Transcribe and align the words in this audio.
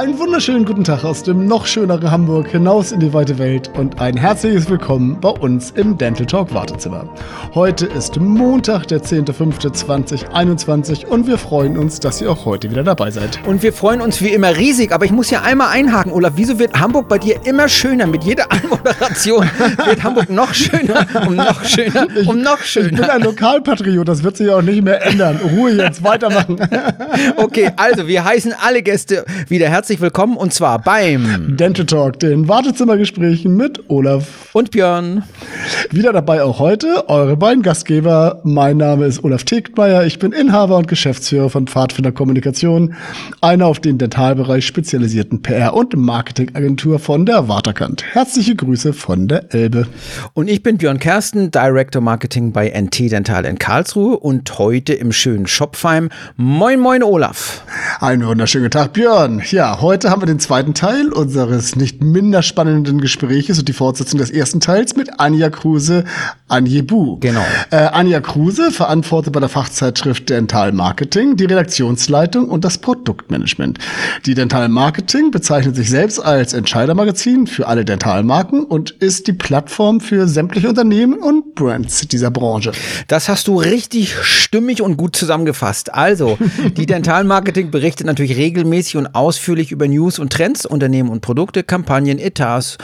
Einen 0.00 0.18
wunderschönen 0.18 0.64
guten 0.64 0.82
Tag 0.82 1.04
aus 1.04 1.24
dem 1.24 1.46
noch 1.46 1.66
schöneren 1.66 2.10
Hamburg 2.10 2.48
hinaus 2.48 2.90
in 2.90 3.00
die 3.00 3.12
weite 3.12 3.36
Welt 3.36 3.70
und 3.76 4.00
ein 4.00 4.16
herzliches 4.16 4.70
Willkommen 4.70 5.20
bei 5.20 5.28
uns 5.28 5.72
im 5.72 5.98
Dental 5.98 6.24
Talk 6.24 6.54
Wartezimmer. 6.54 7.06
Heute 7.54 7.84
ist 7.84 8.18
Montag, 8.18 8.86
der 8.86 9.02
10.05.2021 9.02 11.04
und 11.04 11.26
wir 11.26 11.36
freuen 11.36 11.76
uns, 11.76 12.00
dass 12.00 12.22
ihr 12.22 12.30
auch 12.30 12.46
heute 12.46 12.70
wieder 12.70 12.82
dabei 12.82 13.10
seid. 13.10 13.46
Und 13.46 13.62
wir 13.62 13.74
freuen 13.74 14.00
uns 14.00 14.22
wie 14.22 14.30
immer 14.30 14.56
riesig, 14.56 14.90
aber 14.90 15.04
ich 15.04 15.12
muss 15.12 15.28
ja 15.28 15.42
einmal 15.42 15.68
einhaken, 15.68 16.12
Olaf, 16.12 16.32
wieso 16.36 16.58
wird 16.58 16.80
Hamburg 16.80 17.06
bei 17.06 17.18
dir 17.18 17.38
immer 17.44 17.68
schöner? 17.68 18.06
Mit 18.06 18.24
jeder 18.24 18.46
Anmoderation 18.50 19.50
wird 19.84 20.02
Hamburg 20.02 20.30
noch 20.30 20.54
schöner 20.54 21.06
und 21.28 21.36
noch 21.36 21.62
schöner 21.62 22.06
und 22.26 22.42
noch 22.42 22.62
schöner. 22.62 22.92
Ich 22.92 22.96
bin 22.96 23.04
ein 23.04 23.20
Lokalpatriot, 23.20 24.08
das 24.08 24.22
wird 24.22 24.38
sich 24.38 24.48
auch 24.48 24.62
nicht 24.62 24.82
mehr 24.82 25.04
ändern. 25.04 25.38
Ruhe 25.44 25.72
jetzt, 25.72 26.02
weitermachen. 26.02 26.58
Okay, 27.36 27.70
also 27.76 28.06
wir 28.06 28.24
heißen 28.24 28.54
alle 28.64 28.82
Gäste 28.82 29.24
wieder 29.48 29.68
herzlich 29.68 29.89
herzlich 29.90 30.02
willkommen 30.02 30.36
und 30.36 30.54
zwar 30.54 30.78
beim 30.78 31.56
Dental 31.56 31.84
Talk, 31.84 32.20
den 32.20 32.46
Wartezimmergesprächen 32.46 33.56
mit 33.56 33.90
Olaf 33.90 34.48
und 34.52 34.70
Björn. 34.70 35.24
Wieder 35.90 36.12
dabei 36.12 36.44
auch 36.44 36.60
heute 36.60 37.08
eure 37.08 37.36
beiden 37.36 37.64
Gastgeber. 37.64 38.40
Mein 38.44 38.76
Name 38.76 39.06
ist 39.06 39.24
Olaf 39.24 39.42
Tegtmeier. 39.42 40.04
Ich 40.04 40.20
bin 40.20 40.30
Inhaber 40.30 40.76
und 40.76 40.86
Geschäftsführer 40.86 41.50
von 41.50 41.66
Pfadfinder 41.66 42.12
Kommunikation, 42.12 42.94
einer 43.40 43.66
auf 43.66 43.80
den 43.80 43.98
Dentalbereich 43.98 44.64
spezialisierten 44.64 45.42
PR- 45.42 45.74
und 45.74 45.96
Marketingagentur 45.96 47.00
von 47.00 47.26
der 47.26 47.48
Waterkant. 47.48 48.04
Herzliche 48.12 48.54
Grüße 48.54 48.92
von 48.92 49.26
der 49.26 49.52
Elbe. 49.52 49.88
Und 50.34 50.48
ich 50.48 50.62
bin 50.62 50.78
Björn 50.78 51.00
Kersten, 51.00 51.50
Director 51.50 52.00
Marketing 52.00 52.52
bei 52.52 52.68
NT 52.68 53.10
Dental 53.10 53.44
in 53.44 53.58
Karlsruhe 53.58 54.16
und 54.16 54.56
heute 54.56 54.92
im 54.92 55.10
schönen 55.10 55.48
Schopfheim. 55.48 56.10
Moin, 56.36 56.78
moin, 56.78 57.02
Olaf. 57.02 57.64
Einen 57.98 58.24
wunderschönen 58.24 58.70
Tag, 58.70 58.92
Björn. 58.92 59.42
Ja, 59.50 59.79
heute 59.80 60.10
haben 60.10 60.20
wir 60.20 60.26
den 60.26 60.40
zweiten 60.40 60.74
Teil 60.74 61.12
unseres 61.12 61.74
nicht 61.74 62.02
minder 62.02 62.42
spannenden 62.42 63.00
Gespräches 63.00 63.58
und 63.58 63.68
die 63.68 63.72
Fortsetzung 63.72 64.18
des 64.18 64.30
ersten 64.30 64.60
Teils 64.60 64.96
mit 64.96 65.18
Anja 65.18 65.48
Kruse, 65.48 66.04
Anjebu. 66.48 67.18
Genau. 67.20 67.44
Äh, 67.70 67.76
Anja 67.76 68.20
Kruse 68.20 68.72
verantwortet 68.72 69.32
bei 69.32 69.40
der 69.40 69.48
Fachzeitschrift 69.48 70.28
Dental 70.28 70.72
Marketing 70.72 71.36
die 71.36 71.44
Redaktionsleitung 71.44 72.48
und 72.48 72.64
das 72.64 72.78
Produktmanagement. 72.78 73.78
Die 74.26 74.34
Dental 74.34 74.68
Marketing 74.68 75.30
bezeichnet 75.30 75.76
sich 75.76 75.88
selbst 75.88 76.18
als 76.18 76.52
Entscheidermagazin 76.52 77.46
für 77.46 77.66
alle 77.66 77.84
Dentalmarken 77.84 78.64
und 78.64 78.90
ist 78.90 79.28
die 79.28 79.32
Plattform 79.32 80.00
für 80.00 80.28
sämtliche 80.28 80.68
Unternehmen 80.68 81.18
und 81.18 81.54
Brands 81.54 82.06
dieser 82.08 82.30
Branche. 82.30 82.72
Das 83.08 83.28
hast 83.28 83.46
du 83.46 83.56
richtig 83.56 84.14
stimmig 84.22 84.82
und 84.82 84.96
gut 84.96 85.16
zusammengefasst. 85.16 85.94
Also, 85.94 86.38
die 86.76 86.86
Dental 86.90 87.24
Marketing 87.24 87.70
berichtet 87.70 88.06
natürlich 88.06 88.36
regelmäßig 88.36 88.96
und 88.96 89.14
ausführlich 89.14 89.59
über 89.68 89.86
News 89.86 90.18
und 90.18 90.32
Trends, 90.32 90.64
Unternehmen 90.64 91.10
und 91.10 91.20
Produkte, 91.20 91.62
Kampagnen, 91.62 92.18
Etats 92.18 92.78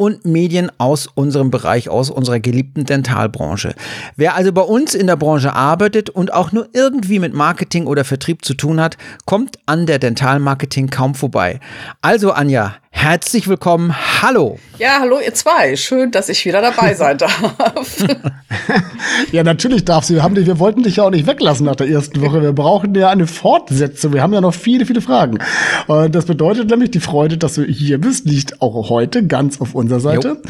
und 0.00 0.24
Medien 0.24 0.72
aus 0.78 1.08
unserem 1.08 1.50
Bereich, 1.50 1.90
aus 1.90 2.08
unserer 2.08 2.40
geliebten 2.40 2.86
Dentalbranche. 2.86 3.74
Wer 4.16 4.34
also 4.34 4.50
bei 4.50 4.62
uns 4.62 4.94
in 4.94 5.06
der 5.06 5.16
Branche 5.16 5.52
arbeitet 5.52 6.08
und 6.08 6.32
auch 6.32 6.52
nur 6.52 6.68
irgendwie 6.72 7.18
mit 7.18 7.34
Marketing 7.34 7.86
oder 7.86 8.04
Vertrieb 8.04 8.44
zu 8.44 8.54
tun 8.54 8.80
hat, 8.80 8.96
kommt 9.26 9.58
an 9.66 9.84
der 9.84 9.98
Dentalmarketing 9.98 10.88
kaum 10.88 11.14
vorbei. 11.14 11.60
Also 12.00 12.32
Anja, 12.32 12.76
herzlich 12.92 13.48
willkommen. 13.48 13.94
Hallo. 14.22 14.58
Ja, 14.78 14.98
hallo 15.00 15.18
ihr 15.24 15.34
zwei. 15.34 15.76
Schön, 15.76 16.10
dass 16.10 16.28
ich 16.28 16.44
wieder 16.44 16.60
dabei 16.62 16.94
sein 16.94 17.18
darf. 17.18 18.04
ja, 19.32 19.42
natürlich 19.42 19.84
darfst 19.84 20.10
du. 20.10 20.14
Wir, 20.14 20.22
haben 20.22 20.34
dich, 20.34 20.46
wir 20.46 20.58
wollten 20.58 20.82
dich 20.82 20.96
ja 20.96 21.04
auch 21.04 21.10
nicht 21.10 21.26
weglassen 21.26 21.66
nach 21.66 21.76
der 21.76 21.88
ersten 21.88 22.20
Woche. 22.20 22.40
Wir 22.42 22.52
brauchen 22.52 22.94
ja 22.94 23.10
eine 23.10 23.26
Fortsetzung. 23.26 24.12
Wir 24.12 24.22
haben 24.22 24.32
ja 24.32 24.40
noch 24.40 24.54
viele, 24.54 24.86
viele 24.86 25.00
Fragen. 25.00 25.38
Und 25.86 26.14
das 26.14 26.26
bedeutet 26.26 26.70
nämlich, 26.70 26.90
die 26.90 27.00
Freude, 27.00 27.36
dass 27.36 27.54
du 27.54 27.64
hier 27.64 27.98
bist, 28.00 28.26
liegt 28.26 28.62
auch 28.62 28.90
heute 28.90 29.26
ganz 29.26 29.60
auf 29.60 29.74
unserer 29.74 30.00
Seite. 30.00 30.40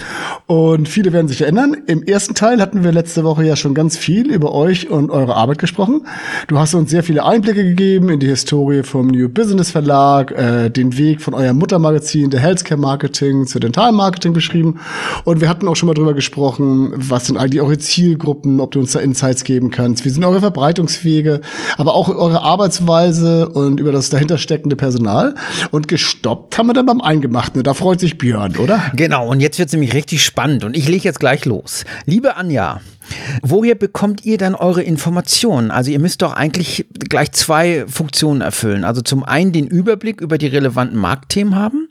Jo. 0.48 0.54
Und 0.54 0.88
viele 0.88 1.12
werden 1.12 1.28
sich 1.28 1.42
erinnern. 1.42 1.76
Im 1.86 2.02
ersten 2.02 2.34
Teil 2.34 2.60
hatten 2.60 2.84
wir 2.84 2.92
letzte 2.92 3.24
Woche 3.24 3.44
ja 3.44 3.56
schon 3.56 3.74
ganz 3.74 3.96
viel 3.96 4.30
über 4.30 4.52
euch 4.52 4.88
und 4.90 5.10
eure 5.10 5.34
Arbeit 5.34 5.58
gesprochen. 5.58 6.06
Du 6.48 6.58
hast 6.58 6.74
uns 6.74 6.90
sehr 6.90 7.02
viele 7.02 7.24
Einblicke 7.24 7.64
gegeben 7.64 8.08
in 8.08 8.20
die 8.20 8.28
Historie 8.28 8.82
vom 8.82 9.08
New 9.08 9.28
Business 9.28 9.70
Verlag, 9.70 10.30
äh, 10.32 10.70
den 10.70 10.96
Weg 10.98 11.20
von 11.20 11.34
eurem 11.34 11.58
Muttermagazin, 11.58 12.29
der 12.30 12.40
Healthcare 12.40 12.80
Marketing 12.80 13.46
zu 13.46 13.58
Dentalmarketing 13.58 14.10
Marketing 14.10 14.32
beschrieben. 14.32 14.80
Und 15.24 15.40
wir 15.40 15.48
hatten 15.48 15.68
auch 15.68 15.76
schon 15.76 15.86
mal 15.86 15.94
drüber 15.94 16.14
gesprochen, 16.14 16.92
was 16.96 17.26
sind 17.26 17.36
eigentlich 17.36 17.60
eure 17.60 17.78
Zielgruppen, 17.78 18.60
ob 18.60 18.72
du 18.72 18.80
uns 18.80 18.92
da 18.92 19.00
Insights 19.00 19.44
geben 19.44 19.70
kannst. 19.70 20.04
Wie 20.04 20.08
sind 20.08 20.24
eure 20.24 20.40
Verbreitungswege, 20.40 21.40
aber 21.76 21.94
auch 21.94 22.08
eure 22.08 22.42
Arbeitsweise 22.42 23.48
und 23.48 23.78
über 23.78 23.92
das 23.92 24.10
dahinter 24.10 24.38
steckende 24.38 24.76
Personal. 24.76 25.34
Und 25.70 25.88
gestoppt 25.88 26.58
haben 26.58 26.66
wir 26.66 26.74
dann 26.74 26.86
beim 26.86 27.00
Eingemachten. 27.00 27.62
Da 27.62 27.74
freut 27.74 28.00
sich 28.00 28.18
Björn, 28.18 28.56
oder? 28.56 28.90
Genau. 28.94 29.28
Und 29.28 29.40
jetzt 29.40 29.58
wird 29.58 29.68
es 29.68 29.72
nämlich 29.72 29.94
richtig 29.94 30.24
spannend. 30.24 30.64
Und 30.64 30.76
ich 30.76 30.88
lege 30.88 31.04
jetzt 31.04 31.20
gleich 31.20 31.44
los. 31.44 31.84
Liebe 32.06 32.36
Anja, 32.36 32.80
Woher 33.42 33.74
bekommt 33.74 34.24
ihr 34.24 34.38
dann 34.38 34.54
eure 34.54 34.82
Informationen? 34.82 35.70
Also 35.70 35.90
ihr 35.90 35.98
müsst 35.98 36.22
doch 36.22 36.32
eigentlich 36.32 36.86
gleich 37.08 37.32
zwei 37.32 37.84
Funktionen 37.88 38.40
erfüllen. 38.40 38.84
Also 38.84 39.00
zum 39.02 39.24
einen 39.24 39.52
den 39.52 39.66
Überblick 39.66 40.20
über 40.20 40.38
die 40.38 40.46
relevanten 40.46 40.98
Marktthemen 40.98 41.54
haben 41.56 41.88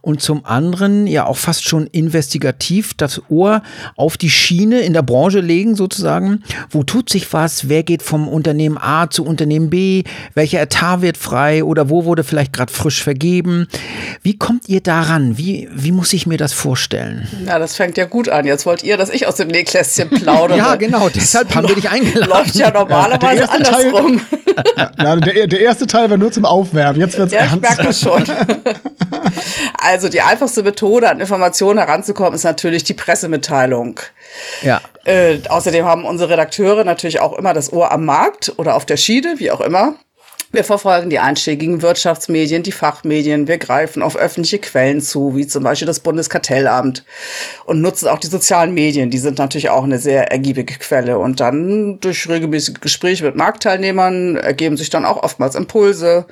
und 0.00 0.22
zum 0.22 0.44
anderen 0.44 1.06
ja 1.06 1.26
auch 1.26 1.36
fast 1.36 1.66
schon 1.66 1.86
investigativ 1.88 2.94
das 2.94 3.22
Ohr 3.28 3.62
auf 3.96 4.16
die 4.16 4.30
Schiene 4.30 4.80
in 4.80 4.92
der 4.92 5.02
Branche 5.02 5.40
legen 5.40 5.74
sozusagen. 5.76 6.42
Wo 6.70 6.82
tut 6.82 7.10
sich 7.10 7.32
was? 7.32 7.68
Wer 7.68 7.82
geht 7.82 8.02
vom 8.02 8.28
Unternehmen 8.28 8.78
A 8.78 9.10
zu 9.10 9.24
Unternehmen 9.24 9.70
B? 9.70 10.04
Welcher 10.34 10.60
Etat 10.60 11.02
wird 11.02 11.16
frei 11.16 11.64
oder 11.64 11.90
wo 11.90 12.04
wurde 12.04 12.24
vielleicht 12.24 12.52
gerade 12.52 12.72
frisch 12.72 13.02
vergeben? 13.02 13.66
Wie 14.22 14.38
kommt 14.38 14.68
ihr 14.68 14.80
daran? 14.80 15.38
Wie, 15.38 15.68
wie 15.74 15.92
muss 15.92 16.12
ich 16.12 16.26
mir 16.26 16.38
das 16.38 16.52
vorstellen? 16.52 17.28
Na, 17.44 17.58
das 17.58 17.76
fängt 17.76 17.96
ja 17.96 18.04
gut 18.04 18.28
an. 18.28 18.46
Jetzt 18.46 18.66
wollt 18.66 18.82
ihr, 18.82 18.96
dass 18.96 19.10
ich 19.10 19.26
aus 19.26 19.36
dem 19.36 19.48
Nähkästchen 19.48 20.08
plaudere 20.08 20.51
oder? 20.54 20.62
Ja, 20.62 20.74
genau, 20.76 21.08
deshalb 21.14 21.54
haben 21.54 21.68
wir 21.68 21.74
dich 21.74 21.88
eingeladen. 21.88 22.30
Läuft 22.30 22.54
ja 22.54 22.70
normalerweise 22.74 23.42
ja, 23.42 23.48
andersrum. 23.48 24.20
Teil, 24.20 24.90
ja, 24.98 25.16
der, 25.16 25.46
der, 25.46 25.60
erste 25.60 25.86
Teil 25.86 26.10
war 26.10 26.16
nur 26.16 26.32
zum 26.32 26.44
Aufwärmen, 26.44 27.00
jetzt 27.00 27.18
wird's 27.18 27.32
ja, 27.32 27.40
ernst. 27.40 27.56
Ich 27.56 27.60
merke 27.62 27.82
das 27.84 28.00
schon. 28.00 28.24
also 29.78 30.08
die 30.08 30.20
einfachste 30.20 30.62
Methode, 30.62 31.10
an 31.10 31.20
Informationen 31.20 31.78
heranzukommen, 31.78 32.34
ist 32.34 32.44
natürlich 32.44 32.84
die 32.84 32.94
Pressemitteilung. 32.94 34.00
Ja. 34.62 34.80
Äh, 35.04 35.38
außerdem 35.48 35.84
haben 35.84 36.04
unsere 36.04 36.30
Redakteure 36.30 36.84
natürlich 36.84 37.20
auch 37.20 37.36
immer 37.38 37.54
das 37.54 37.72
Ohr 37.72 37.90
am 37.90 38.04
Markt 38.04 38.52
oder 38.56 38.76
auf 38.76 38.86
der 38.86 38.96
Schiene, 38.96 39.34
wie 39.38 39.50
auch 39.50 39.60
immer. 39.60 39.94
Wir 40.52 40.64
verfolgen 40.64 41.08
die 41.08 41.18
einschlägigen 41.18 41.80
Wirtschaftsmedien, 41.80 42.62
die 42.62 42.72
Fachmedien. 42.72 43.48
Wir 43.48 43.56
greifen 43.56 44.02
auf 44.02 44.16
öffentliche 44.16 44.58
Quellen 44.58 45.00
zu, 45.00 45.34
wie 45.34 45.46
zum 45.46 45.64
Beispiel 45.64 45.86
das 45.86 46.00
Bundeskartellamt 46.00 47.04
und 47.64 47.80
nutzen 47.80 48.08
auch 48.08 48.18
die 48.18 48.26
sozialen 48.26 48.74
Medien. 48.74 49.08
Die 49.08 49.16
sind 49.16 49.38
natürlich 49.38 49.70
auch 49.70 49.84
eine 49.84 49.98
sehr 49.98 50.30
ergiebige 50.30 50.74
Quelle. 50.74 51.18
Und 51.18 51.40
dann 51.40 52.00
durch 52.00 52.28
regelmäßige 52.28 52.80
Gespräche 52.82 53.24
mit 53.24 53.34
Marktteilnehmern 53.34 54.36
ergeben 54.36 54.76
sich 54.76 54.90
dann 54.90 55.06
auch 55.06 55.22
oftmals 55.22 55.54
Impulse 55.54 56.26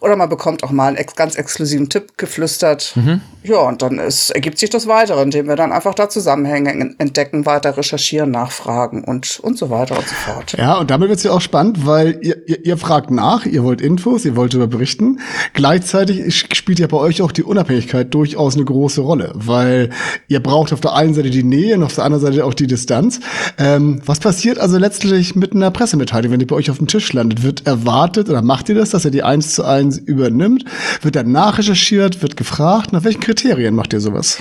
oder 0.00 0.16
man 0.16 0.28
bekommt 0.28 0.64
auch 0.64 0.72
mal 0.72 0.88
einen 0.88 0.96
ex 0.96 1.14
ganz 1.14 1.36
exklusiven 1.36 1.88
Tipp 1.88 2.16
geflüstert. 2.16 2.92
Mhm. 2.96 3.20
Ja, 3.44 3.58
und 3.60 3.82
dann 3.82 4.00
ist, 4.00 4.30
ergibt 4.30 4.58
sich 4.58 4.70
das 4.70 4.88
weitere, 4.88 5.22
indem 5.22 5.46
wir 5.46 5.56
dann 5.56 5.72
einfach 5.72 5.94
da 5.94 6.08
Zusammenhänge 6.08 6.96
entdecken, 6.98 7.46
weiter 7.46 7.76
recherchieren, 7.76 8.32
nachfragen 8.32 9.04
und, 9.04 9.38
und 9.40 9.56
so 9.56 9.70
weiter 9.70 9.96
und 9.96 10.08
so 10.08 10.14
fort. 10.14 10.54
Ja, 10.58 10.74
und 10.74 10.90
damit 10.90 11.08
wird 11.08 11.18
es 11.18 11.24
ja 11.24 11.30
auch 11.30 11.40
spannend, 11.40 11.86
weil 11.86 12.18
ihr, 12.20 12.48
ihr, 12.48 12.66
ihr 12.66 12.76
fragt 12.76 13.10
nach, 13.10 13.46
ihr 13.46 13.59
ihr 13.60 13.64
wollt 13.64 13.80
Infos, 13.80 14.24
ihr 14.24 14.36
wollt 14.36 14.54
darüber 14.54 14.66
berichten. 14.66 15.20
Gleichzeitig 15.52 16.34
spielt 16.34 16.78
ja 16.78 16.86
bei 16.86 16.96
euch 16.96 17.22
auch 17.22 17.32
die 17.32 17.42
Unabhängigkeit 17.42 18.12
durchaus 18.12 18.54
eine 18.54 18.64
große 18.64 19.00
Rolle, 19.00 19.32
weil 19.34 19.90
ihr 20.28 20.40
braucht 20.40 20.72
auf 20.72 20.80
der 20.80 20.94
einen 20.94 21.14
Seite 21.14 21.30
die 21.30 21.42
Nähe 21.42 21.76
und 21.76 21.82
auf 21.82 21.94
der 21.94 22.04
anderen 22.04 22.24
Seite 22.24 22.44
auch 22.44 22.54
die 22.54 22.66
Distanz. 22.66 23.20
Ähm, 23.58 24.00
was 24.04 24.18
passiert 24.18 24.58
also 24.58 24.78
letztlich 24.78 25.36
mit 25.36 25.52
einer 25.52 25.70
Pressemitteilung, 25.70 26.32
wenn 26.32 26.38
die 26.38 26.46
bei 26.46 26.56
euch 26.56 26.70
auf 26.70 26.78
dem 26.78 26.86
Tisch 26.86 27.12
landet? 27.12 27.42
Wird 27.42 27.66
erwartet 27.66 28.28
oder 28.28 28.42
macht 28.42 28.68
ihr 28.68 28.74
das, 28.74 28.90
dass 28.90 29.04
ihr 29.04 29.10
die 29.10 29.22
eins 29.22 29.54
zu 29.54 29.64
eins 29.64 29.98
übernimmt? 29.98 30.64
Wird 31.02 31.16
dann 31.16 31.30
nachrecherchiert? 31.30 32.22
Wird 32.22 32.36
gefragt? 32.36 32.92
Nach 32.92 33.04
welchen 33.04 33.20
Kriterien 33.20 33.74
macht 33.74 33.92
ihr 33.92 34.00
sowas? 34.00 34.38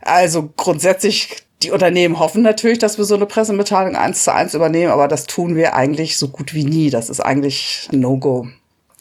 Also 0.00 0.52
grundsätzlich 0.56 1.28
die 1.62 1.70
Unternehmen 1.70 2.18
hoffen 2.18 2.42
natürlich, 2.42 2.78
dass 2.78 2.98
wir 2.98 3.04
so 3.04 3.14
eine 3.14 3.26
Pressemitteilung 3.26 3.96
eins 3.96 4.24
zu 4.24 4.34
eins 4.34 4.54
übernehmen, 4.54 4.92
aber 4.92 5.08
das 5.08 5.26
tun 5.26 5.56
wir 5.56 5.74
eigentlich 5.74 6.16
so 6.16 6.28
gut 6.28 6.54
wie 6.54 6.64
nie. 6.64 6.90
Das 6.90 7.08
ist 7.10 7.20
eigentlich 7.20 7.88
No-Go. 7.92 8.48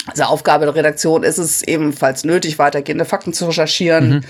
Also 0.07 0.23
Aufgabe 0.23 0.65
der 0.65 0.75
Redaktion 0.75 1.23
ist 1.23 1.37
es 1.37 1.61
ebenfalls 1.61 2.23
nötig, 2.23 2.57
weitergehende 2.57 3.05
Fakten 3.05 3.33
zu 3.33 3.45
recherchieren. 3.45 4.09
Mhm. 4.09 4.21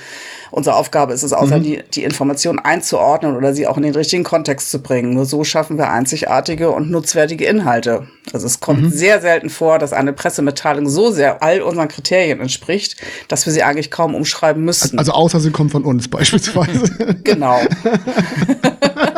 Unsere 0.51 0.75
Aufgabe 0.75 1.13
ist 1.13 1.23
es, 1.23 1.31
außer 1.31 1.59
mhm. 1.59 1.63
die, 1.63 1.83
die 1.93 2.03
Informationen 2.03 2.59
einzuordnen 2.59 3.37
oder 3.37 3.53
sie 3.53 3.67
auch 3.67 3.77
in 3.77 3.83
den 3.83 3.95
richtigen 3.95 4.25
Kontext 4.25 4.69
zu 4.69 4.81
bringen. 4.81 5.13
Nur 5.13 5.25
so 5.25 5.45
schaffen 5.45 5.77
wir 5.77 5.89
einzigartige 5.89 6.71
und 6.71 6.91
nutzwertige 6.91 7.45
Inhalte. 7.45 8.07
Also 8.33 8.47
es 8.47 8.59
kommt 8.59 8.81
mhm. 8.81 8.89
sehr 8.89 9.21
selten 9.21 9.49
vor, 9.49 9.79
dass 9.79 9.93
eine 9.93 10.11
Pressemitteilung 10.11 10.89
so 10.89 11.09
sehr 11.09 11.41
all 11.41 11.61
unseren 11.61 11.87
Kriterien 11.87 12.41
entspricht, 12.41 12.97
dass 13.29 13.45
wir 13.45 13.53
sie 13.53 13.63
eigentlich 13.63 13.91
kaum 13.91 14.13
umschreiben 14.13 14.65
müssten. 14.65 14.99
Also 14.99 15.13
außer 15.13 15.39
sie 15.39 15.51
kommt 15.51 15.71
von 15.71 15.85
uns 15.85 16.09
beispielsweise. 16.09 17.15
genau. 17.23 17.61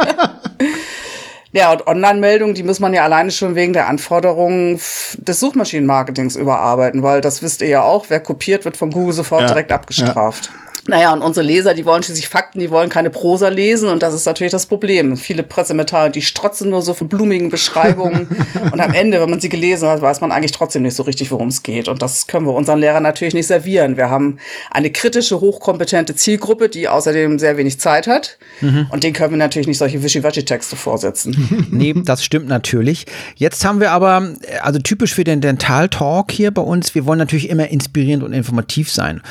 Ja, 1.54 1.72
und 1.72 1.86
Online-Meldungen, 1.86 2.56
die 2.56 2.64
muss 2.64 2.80
man 2.80 2.94
ja 2.94 3.04
alleine 3.04 3.30
schon 3.30 3.54
wegen 3.54 3.74
der 3.74 3.88
Anforderungen 3.88 4.80
des 5.18 5.40
Suchmaschinenmarketings 5.40 6.36
überarbeiten, 6.36 7.04
weil 7.04 7.22
das 7.22 7.44
wisst 7.44 7.62
ihr 7.62 7.68
ja 7.68 7.84
auch, 7.84 8.06
wer 8.10 8.20
kopiert, 8.20 8.66
wird 8.66 8.76
von 8.76 8.90
Google 8.90 9.14
sofort 9.14 9.42
ja. 9.42 9.48
direkt 9.48 9.72
abgestraft. 9.72 10.50
Ja. 10.52 10.73
Naja, 10.85 11.13
und 11.13 11.21
unsere 11.21 11.45
Leser, 11.45 11.74
die 11.74 11.85
wollen 11.85 12.03
schließlich 12.03 12.27
Fakten, 12.27 12.59
die 12.59 12.69
wollen 12.69 12.89
keine 12.89 13.09
Prosa 13.09 13.47
lesen 13.47 13.88
und 13.88 14.03
das 14.03 14.13
ist 14.13 14.25
natürlich 14.25 14.51
das 14.51 14.65
Problem. 14.65 15.15
Viele 15.15 15.41
Pressemitteilungen, 15.41 16.12
die 16.12 16.21
strotzen 16.21 16.69
nur 16.69 16.81
so 16.81 16.94
von 16.94 17.07
blumigen 17.07 17.50
Beschreibungen 17.50 18.27
und 18.71 18.81
am 18.81 18.94
Ende, 18.94 19.21
wenn 19.21 19.30
man 19.30 19.39
sie 19.39 19.47
gelesen 19.47 19.88
hat, 19.88 20.01
weiß 20.01 20.19
man 20.19 20.33
eigentlich 20.33 20.51
trotzdem 20.51 20.81
nicht 20.81 20.95
so 20.95 21.03
richtig, 21.03 21.31
worum 21.31 21.47
es 21.47 21.63
geht 21.63 21.88
und 21.88 22.01
das 22.01 22.27
können 22.27 22.45
wir 22.45 22.53
unseren 22.53 22.80
Lehrern 22.80 23.03
natürlich 23.03 23.33
nicht 23.33 23.47
servieren. 23.47 23.95
Wir 23.95 24.09
haben 24.09 24.39
eine 24.71 24.91
kritische, 24.91 25.39
hochkompetente 25.39 26.15
Zielgruppe, 26.15 26.68
die 26.68 26.89
außerdem 26.89 27.39
sehr 27.39 27.56
wenig 27.56 27.80
Zeit 27.80 28.07
hat 28.07 28.38
mhm. 28.59 28.88
und 28.91 29.06
denen 29.06 29.13
können 29.13 29.31
wir 29.31 29.38
natürlich 29.38 29.68
nicht 29.68 29.77
solche 29.77 30.03
Wischiwaschi-Texte 30.03 30.75
vorsetzen. 30.75 31.68
nee, 31.71 31.94
das 31.95 32.25
stimmt 32.25 32.50
natürlich. 32.50 33.06
Jetzt 33.35 33.63
haben 33.63 33.80
wir 33.80 33.91
aber, 33.91 34.33
also 34.62 34.80
typisch 34.80 35.13
für 35.13 35.24
den 35.24 35.39
Dental 35.39 35.88
Talk 35.88 36.33
hier 36.33 36.51
bei 36.51 36.62
uns, 36.62 36.94
wir 36.94 37.06
wollen 37.06 37.19
natürlich 37.19 37.50
immer 37.50 37.69
inspirierend 37.69 38.24
und 38.24 38.33
informativ 38.33 38.91
sein 38.91 39.21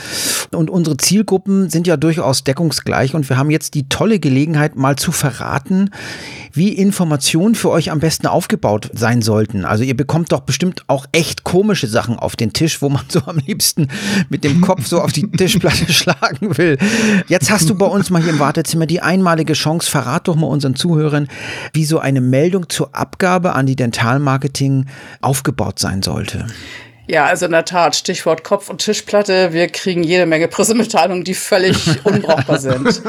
und 0.50 0.70
unsere 0.70 0.96
Zielgruppe 0.96 1.41
Zielgruppen 1.42 1.70
sind 1.70 1.86
ja 1.86 1.96
durchaus 1.96 2.44
deckungsgleich 2.44 3.14
und 3.14 3.28
wir 3.28 3.36
haben 3.36 3.50
jetzt 3.50 3.74
die 3.74 3.88
tolle 3.88 4.20
Gelegenheit, 4.20 4.76
mal 4.76 4.96
zu 4.96 5.12
verraten, 5.12 5.90
wie 6.52 6.68
Informationen 6.68 7.54
für 7.54 7.70
euch 7.70 7.90
am 7.90 8.00
besten 8.00 8.26
aufgebaut 8.26 8.90
sein 8.92 9.22
sollten. 9.22 9.64
Also 9.64 9.82
ihr 9.84 9.96
bekommt 9.96 10.32
doch 10.32 10.40
bestimmt 10.40 10.84
auch 10.86 11.06
echt 11.12 11.44
komische 11.44 11.86
Sachen 11.86 12.18
auf 12.18 12.36
den 12.36 12.52
Tisch, 12.52 12.80
wo 12.80 12.88
man 12.88 13.02
so 13.08 13.20
am 13.26 13.38
liebsten 13.38 13.88
mit 14.28 14.44
dem 14.44 14.60
Kopf 14.60 14.86
so 14.86 15.00
auf 15.00 15.12
die 15.12 15.30
Tischplatte 15.30 15.92
schlagen 15.92 16.56
will. 16.58 16.78
Jetzt 17.28 17.50
hast 17.50 17.68
du 17.68 17.74
bei 17.74 17.86
uns 17.86 18.10
mal 18.10 18.22
hier 18.22 18.32
im 18.32 18.38
Wartezimmer 18.38 18.86
die 18.86 19.00
einmalige 19.00 19.54
Chance. 19.54 19.90
Verrat 19.90 20.28
doch 20.28 20.36
mal 20.36 20.46
unseren 20.46 20.76
Zuhörern, 20.76 21.28
wie 21.72 21.84
so 21.84 21.98
eine 21.98 22.20
Meldung 22.20 22.68
zur 22.68 22.94
Abgabe 22.94 23.54
an 23.54 23.66
die 23.66 23.76
Dentalmarketing 23.76 24.86
aufgebaut 25.20 25.78
sein 25.78 26.02
sollte. 26.02 26.46
Ja, 27.08 27.26
also 27.26 27.46
in 27.46 27.52
der 27.52 27.64
Tat, 27.64 27.96
Stichwort 27.96 28.44
Kopf- 28.44 28.70
und 28.70 28.78
Tischplatte. 28.78 29.52
Wir 29.52 29.66
kriegen 29.68 30.04
jede 30.04 30.24
Menge 30.24 30.46
Pressemitteilungen, 30.46 31.24
die 31.24 31.34
völlig 31.34 31.76
unbrauchbar 32.04 32.58
sind. 32.58 33.02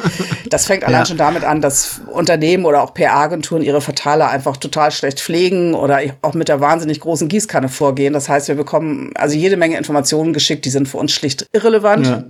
Das 0.49 0.65
fängt 0.65 0.83
allein 0.83 1.01
ja. 1.01 1.05
schon 1.05 1.17
damit 1.17 1.43
an, 1.43 1.61
dass 1.61 2.01
Unternehmen 2.11 2.65
oder 2.65 2.81
auch 2.81 2.93
PR-Agenturen 2.95 3.61
ihre 3.61 3.81
Verteiler 3.81 4.29
einfach 4.29 4.57
total 4.57 4.91
schlecht 4.91 5.19
pflegen 5.19 5.75
oder 5.75 5.99
auch 6.23 6.33
mit 6.33 6.47
der 6.47 6.59
wahnsinnig 6.59 7.01
großen 7.01 7.27
Gießkanne 7.27 7.69
vorgehen. 7.69 8.13
Das 8.13 8.29
heißt, 8.29 8.47
wir 8.47 8.55
bekommen 8.55 9.11
also 9.15 9.35
jede 9.35 9.57
Menge 9.57 9.77
Informationen 9.77 10.33
geschickt, 10.33 10.65
die 10.65 10.71
sind 10.71 10.87
für 10.87 10.97
uns 10.97 11.11
schlicht 11.11 11.45
irrelevant. 11.53 12.07
Ja. 12.07 12.23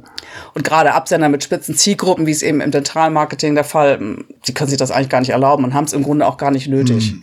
Und 0.54 0.66
gerade 0.66 0.94
Absender 0.94 1.30
mit 1.30 1.46
spitzen 1.46 1.76
Zielgruppen, 1.76 2.26
wie 2.26 2.32
es 2.32 2.44
eben 2.44 2.60
im 2.60 2.72
Dentalmarketing 2.72 3.56
der 3.56 3.64
Fall, 3.64 4.00
die 4.48 4.54
können 4.54 4.70
sich 4.70 4.78
das 4.78 4.92
eigentlich 4.92 5.10
gar 5.10 5.22
nicht 5.22 5.30
erlauben 5.30 5.64
und 5.64 5.74
haben 5.74 5.86
es 5.86 5.94
im 5.94 6.04
Grunde 6.04 6.28
auch 6.28 6.38
gar 6.38 6.52
nicht 6.52 6.68
nötig. 6.68 7.14
Mhm. 7.14 7.22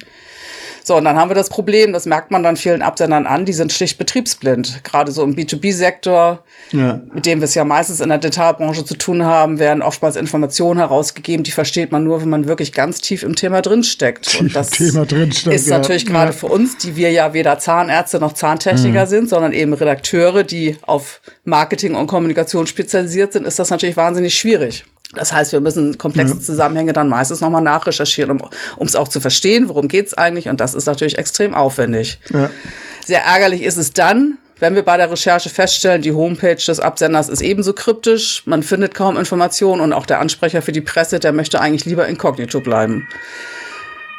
So, 0.91 0.97
und 0.97 1.05
dann 1.05 1.15
haben 1.15 1.31
wir 1.31 1.37
das 1.37 1.51
Problem, 1.51 1.93
das 1.93 2.05
merkt 2.05 2.33
man 2.33 2.43
dann 2.43 2.57
vielen 2.57 2.83
Absendern 2.83 3.25
an, 3.25 3.45
die 3.45 3.53
sind 3.53 3.73
schlicht 3.73 3.97
betriebsblind. 3.97 4.83
Gerade 4.83 5.13
so 5.13 5.23
im 5.23 5.37
B2B-Sektor, 5.37 6.43
ja. 6.73 7.01
mit 7.15 7.27
dem 7.27 7.39
wir 7.39 7.45
es 7.45 7.55
ja 7.55 7.63
meistens 7.63 8.01
in 8.01 8.09
der 8.09 8.19
Detailbranche 8.19 8.85
zu 8.85 8.97
tun 8.97 9.25
haben, 9.25 9.61
werden 9.61 9.85
oftmals 9.85 10.17
Informationen 10.17 10.81
herausgegeben, 10.81 11.45
die 11.45 11.53
versteht 11.53 11.93
man 11.93 12.03
nur, 12.03 12.23
wenn 12.23 12.29
man 12.29 12.49
wirklich 12.49 12.73
ganz 12.73 13.01
tief 13.01 13.23
im 13.23 13.37
Thema 13.37 13.63
drinsteckt. 13.63 14.31
Tief 14.31 14.41
und 14.41 14.57
das 14.57 14.71
Thema 14.71 15.07
drinsteckt, 15.07 15.55
ist 15.55 15.69
natürlich 15.69 16.03
ja. 16.03 16.11
gerade 16.11 16.33
für 16.33 16.47
uns, 16.47 16.77
die 16.77 16.97
wir 16.97 17.13
ja 17.13 17.35
weder 17.35 17.61
Zahnärzte 17.61 18.19
noch 18.19 18.33
Zahntechniker 18.33 19.05
mhm. 19.05 19.09
sind, 19.09 19.29
sondern 19.29 19.53
eben 19.53 19.73
Redakteure, 19.73 20.43
die 20.43 20.77
auf 20.83 21.21
Marketing 21.45 21.95
und 21.95 22.09
Kommunikation 22.09 22.67
spezialisiert 22.67 23.33
sind, 23.33 23.47
ist 23.47 23.61
das 23.61 23.71
natürlich 23.71 23.97
wahnsinnig 23.97 24.35
schwierig. 24.35 24.85
Das 25.15 25.33
heißt, 25.33 25.53
wir 25.53 25.61
müssen 25.61 25.99
komplexe 25.99 26.39
Zusammenhänge 26.39 26.93
dann 26.93 27.09
meistens 27.09 27.41
nochmal 27.41 27.63
nachrecherchieren, 27.63 28.41
um 28.77 28.87
es 28.87 28.95
auch 28.95 29.09
zu 29.09 29.21
verstehen, 29.21 29.69
worum 29.69 29.89
geht's 29.89 30.15
eigentlich. 30.15 30.49
Und 30.49 30.61
das 30.61 30.75
ist 30.75 30.87
natürlich 30.87 31.19
extrem 31.19 31.55
aufwendig. 31.55 32.21
Ja. 32.33 32.51
Sehr 33.05 33.25
ärgerlich 33.25 33.63
ist 33.63 33.77
es 33.77 33.93
dann, 33.93 34.39
wenn 34.61 34.75
wir 34.75 34.83
bei 34.83 34.97
der 34.99 35.11
Recherche 35.11 35.49
feststellen, 35.49 36.03
die 36.03 36.13
Homepage 36.13 36.55
des 36.55 36.81
Absenders 36.81 37.29
ist 37.29 37.41
ebenso 37.41 37.73
kryptisch, 37.73 38.43
man 38.45 38.63
findet 38.63 38.95
kaum 38.95 39.17
Informationen 39.17 39.81
und 39.81 39.93
auch 39.93 40.07
der 40.07 40.21
Ansprecher 40.21 40.61
für 40.61 40.73
die 40.73 40.83
Presse, 40.83 41.19
der 41.19 41.33
möchte 41.33 41.61
eigentlich 41.61 41.87
lieber 41.87 42.07
inkognito 42.07 42.61
bleiben. 42.61 43.09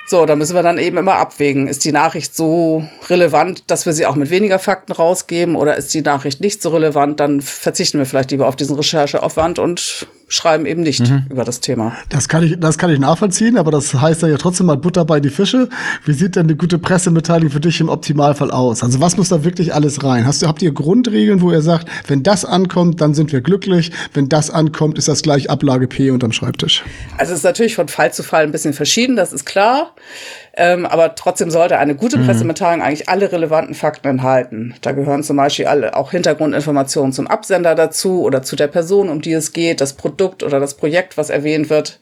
So, 0.07 0.25
da 0.25 0.35
müssen 0.35 0.55
wir 0.55 0.63
dann 0.63 0.77
eben 0.77 0.97
immer 0.97 1.13
abwägen. 1.13 1.67
Ist 1.67 1.85
die 1.85 1.93
Nachricht 1.93 2.35
so 2.35 2.85
relevant, 3.07 3.63
dass 3.67 3.85
wir 3.85 3.93
sie 3.93 4.05
auch 4.05 4.15
mit 4.15 4.29
weniger 4.29 4.59
Fakten 4.59 4.91
rausgeben 4.91 5.55
oder 5.55 5.77
ist 5.77 5.93
die 5.93 6.01
Nachricht 6.01 6.41
nicht 6.41 6.61
so 6.61 6.69
relevant, 6.69 7.21
dann 7.21 7.39
verzichten 7.39 7.97
wir 7.97 8.05
vielleicht 8.05 8.31
lieber 8.31 8.47
auf 8.47 8.57
diesen 8.57 8.75
Rechercheaufwand 8.75 9.57
und 9.57 10.07
schreiben 10.31 10.65
eben 10.65 10.81
nicht 10.81 11.01
mhm. 11.09 11.25
über 11.29 11.43
das 11.43 11.59
Thema. 11.59 11.93
Das 12.09 12.29
kann 12.29 12.43
ich, 12.43 12.57
das 12.57 12.77
kann 12.77 12.89
ich 12.89 12.99
nachvollziehen, 12.99 13.57
aber 13.57 13.69
das 13.69 13.93
heißt 13.93 14.21
ja 14.21 14.37
trotzdem 14.37 14.67
mal 14.67 14.77
Butter 14.77 15.03
bei 15.03 15.19
die 15.19 15.29
Fische. 15.29 15.67
Wie 16.05 16.13
sieht 16.13 16.37
denn 16.37 16.45
eine 16.45 16.55
gute 16.55 16.79
Pressemitteilung 16.79 17.49
für 17.49 17.59
dich 17.59 17.81
im 17.81 17.89
Optimalfall 17.89 18.49
aus? 18.49 18.81
Also 18.81 19.01
was 19.01 19.17
muss 19.17 19.27
da 19.27 19.43
wirklich 19.43 19.73
alles 19.73 20.03
rein? 20.03 20.25
Hast 20.25 20.41
du, 20.41 20.47
habt 20.47 20.61
ihr 20.61 20.71
Grundregeln, 20.71 21.41
wo 21.41 21.51
ihr 21.51 21.61
sagt, 21.61 21.89
wenn 22.07 22.23
das 22.23 22.45
ankommt, 22.45 23.01
dann 23.01 23.13
sind 23.13 23.33
wir 23.33 23.41
glücklich. 23.41 23.91
Wenn 24.13 24.29
das 24.29 24.49
ankommt, 24.49 24.97
ist 24.97 25.09
das 25.09 25.21
gleich 25.21 25.49
Ablage 25.49 25.87
P 25.87 26.11
unterm 26.11 26.31
Schreibtisch. 26.31 26.83
Also 27.17 27.33
es 27.33 27.39
ist 27.39 27.43
natürlich 27.43 27.75
von 27.75 27.89
Fall 27.89 28.13
zu 28.13 28.23
Fall 28.23 28.43
ein 28.43 28.53
bisschen 28.53 28.73
verschieden, 28.73 29.17
das 29.17 29.33
ist 29.33 29.45
klar. 29.45 29.93
Ähm, 30.53 30.85
aber 30.85 31.15
trotzdem 31.15 31.49
sollte 31.49 31.77
eine 31.77 31.95
gute 31.95 32.17
mhm. 32.17 32.25
Pressemitteilung 32.25 32.81
eigentlich 32.81 33.07
alle 33.07 33.31
relevanten 33.31 33.73
Fakten 33.73 34.07
enthalten. 34.07 34.75
Da 34.81 34.91
gehören 34.91 35.23
zum 35.23 35.37
Beispiel 35.37 35.67
alle 35.67 35.95
auch 35.95 36.11
Hintergrundinformationen 36.11 37.13
zum 37.13 37.27
Absender 37.27 37.73
dazu 37.73 38.23
oder 38.23 38.43
zu 38.43 38.57
der 38.57 38.67
Person, 38.67 39.09
um 39.09 39.21
die 39.21 39.31
es 39.31 39.53
geht, 39.53 39.79
das 39.79 39.93
Produkt 39.93 40.43
oder 40.43 40.59
das 40.59 40.75
Projekt, 40.75 41.17
was 41.17 41.29
erwähnt 41.29 41.69
wird. 41.69 41.99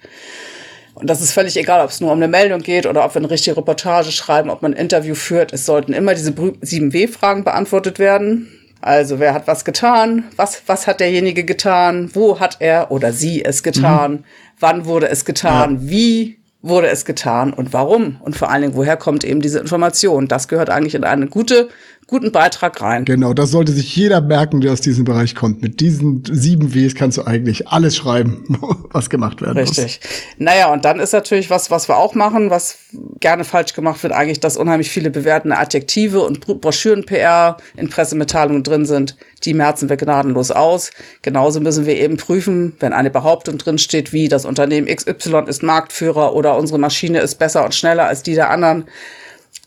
Und 0.96 1.10
das 1.10 1.22
ist 1.22 1.32
völlig 1.32 1.56
egal, 1.58 1.82
ob 1.82 1.92
es 1.92 2.02
nur 2.02 2.12
um 2.12 2.18
eine 2.18 2.28
Meldung 2.28 2.62
geht 2.62 2.86
oder 2.86 3.06
ob 3.06 3.14
wir 3.14 3.20
eine 3.20 3.30
richtige 3.30 3.56
Reportage 3.56 4.12
schreiben, 4.12 4.50
ob 4.50 4.62
man 4.62 4.74
ein 4.74 4.80
Interview 4.80 5.16
führt. 5.16 5.54
Es 5.54 5.66
sollten 5.66 5.94
immer 5.94 6.14
diese 6.16 6.34
sieben 6.62 6.92
W-Fragen 6.92 7.44
beantwortet 7.44 8.00
werden. 8.00 8.50
Also 8.82 9.20
wer 9.20 9.34
hat 9.34 9.48
was 9.48 9.64
getan? 9.64 10.26
Was, 10.36 10.64
was 10.66 10.88
hat 10.88 11.00
derjenige 11.00 11.44
getan? 11.44 12.10
Wo 12.14 12.40
hat 12.40 12.58
er 12.60 12.92
oder 12.92 13.14
sie 13.14 13.46
es 13.46 13.62
getan? 13.62 14.12
Mhm. 14.12 14.24
Wann 14.60 14.86
wurde 14.86 15.10
es 15.10 15.24
getan? 15.24 15.76
Ja. 15.76 15.90
Wie 15.90 16.39
wurde 16.62 16.88
es 16.88 17.06
getan 17.06 17.54
und 17.54 17.72
warum? 17.74 18.18
Und 18.22 18.36
vor 18.36 18.50
allen 18.50 18.62
Dingen, 18.64 18.76
woher 18.76 18.98
kommt 18.98 19.24
eben 19.24 19.42
diese 19.42 19.60
Information? 19.60 20.28
Das 20.28 20.48
gehört 20.48 20.70
eigentlich 20.70 20.96
in 20.96 21.04
eine 21.04 21.28
gute 21.28 21.70
guten 22.10 22.32
Beitrag 22.32 22.82
rein. 22.82 23.06
Genau, 23.06 23.34
das 23.34 23.52
sollte 23.52 23.72
sich 23.72 23.96
jeder 23.96 24.20
merken, 24.22 24.62
der 24.62 24.74
aus 24.74 24.82
diesem 24.82 25.06
Bereich 25.06 25.36
kommt. 25.36 25.62
Mit 25.62 25.80
diesen 25.80 26.24
sieben 26.26 26.74
Ws 26.74 26.96
kannst 26.96 27.18
du 27.18 27.26
eigentlich 27.26 27.68
alles 27.68 27.96
schreiben, 27.96 28.44
was 28.92 29.10
gemacht 29.10 29.42
werden 29.42 29.58
Richtig. 29.58 29.78
muss. 29.78 29.86
Richtig. 29.86 30.10
Naja, 30.38 30.74
und 30.74 30.86
dann 30.86 31.00
ist 31.00 31.14
natürlich 31.14 31.50
was, 31.50 31.72
was 31.72 31.88
wir 31.88 31.98
auch 31.98 32.16
machen, 32.16 32.50
was 32.50 32.78
gerne 33.20 33.44
falsch 33.44 33.74
gemacht 33.74 34.02
wird, 34.04 34.14
eigentlich, 34.14 34.40
dass 34.40 34.58
unheimlich 34.58 34.90
viele 34.90 35.12
bewertende 35.12 35.58
Adjektive 35.58 36.22
und 36.22 36.40
Broschüren-PR 36.62 37.58
in 37.78 37.90
Pressemitteilungen 37.90 38.64
drin 38.64 38.86
sind. 38.86 39.16
Die 39.44 39.54
merzen 39.54 39.90
wir 39.90 39.98
gnadenlos 39.98 40.52
aus. 40.52 40.92
Genauso 41.22 41.62
müssen 41.62 41.86
wir 41.86 41.96
eben 41.96 42.18
prüfen, 42.18 42.74
wenn 42.80 42.94
eine 42.94 43.10
Behauptung 43.10 43.58
drin 43.58 43.78
steht, 43.78 44.12
wie 44.12 44.28
das 44.28 44.46
Unternehmen 44.46 44.88
XY 44.88 45.44
ist 45.48 45.64
Marktführer 45.64 46.34
oder 46.34 46.58
unsere 46.58 46.80
Maschine 46.80 47.20
ist 47.20 47.36
besser 47.36 47.64
und 47.64 47.76
schneller 47.76 48.08
als 48.08 48.24
die 48.24 48.34
der 48.34 48.50
anderen 48.50 48.86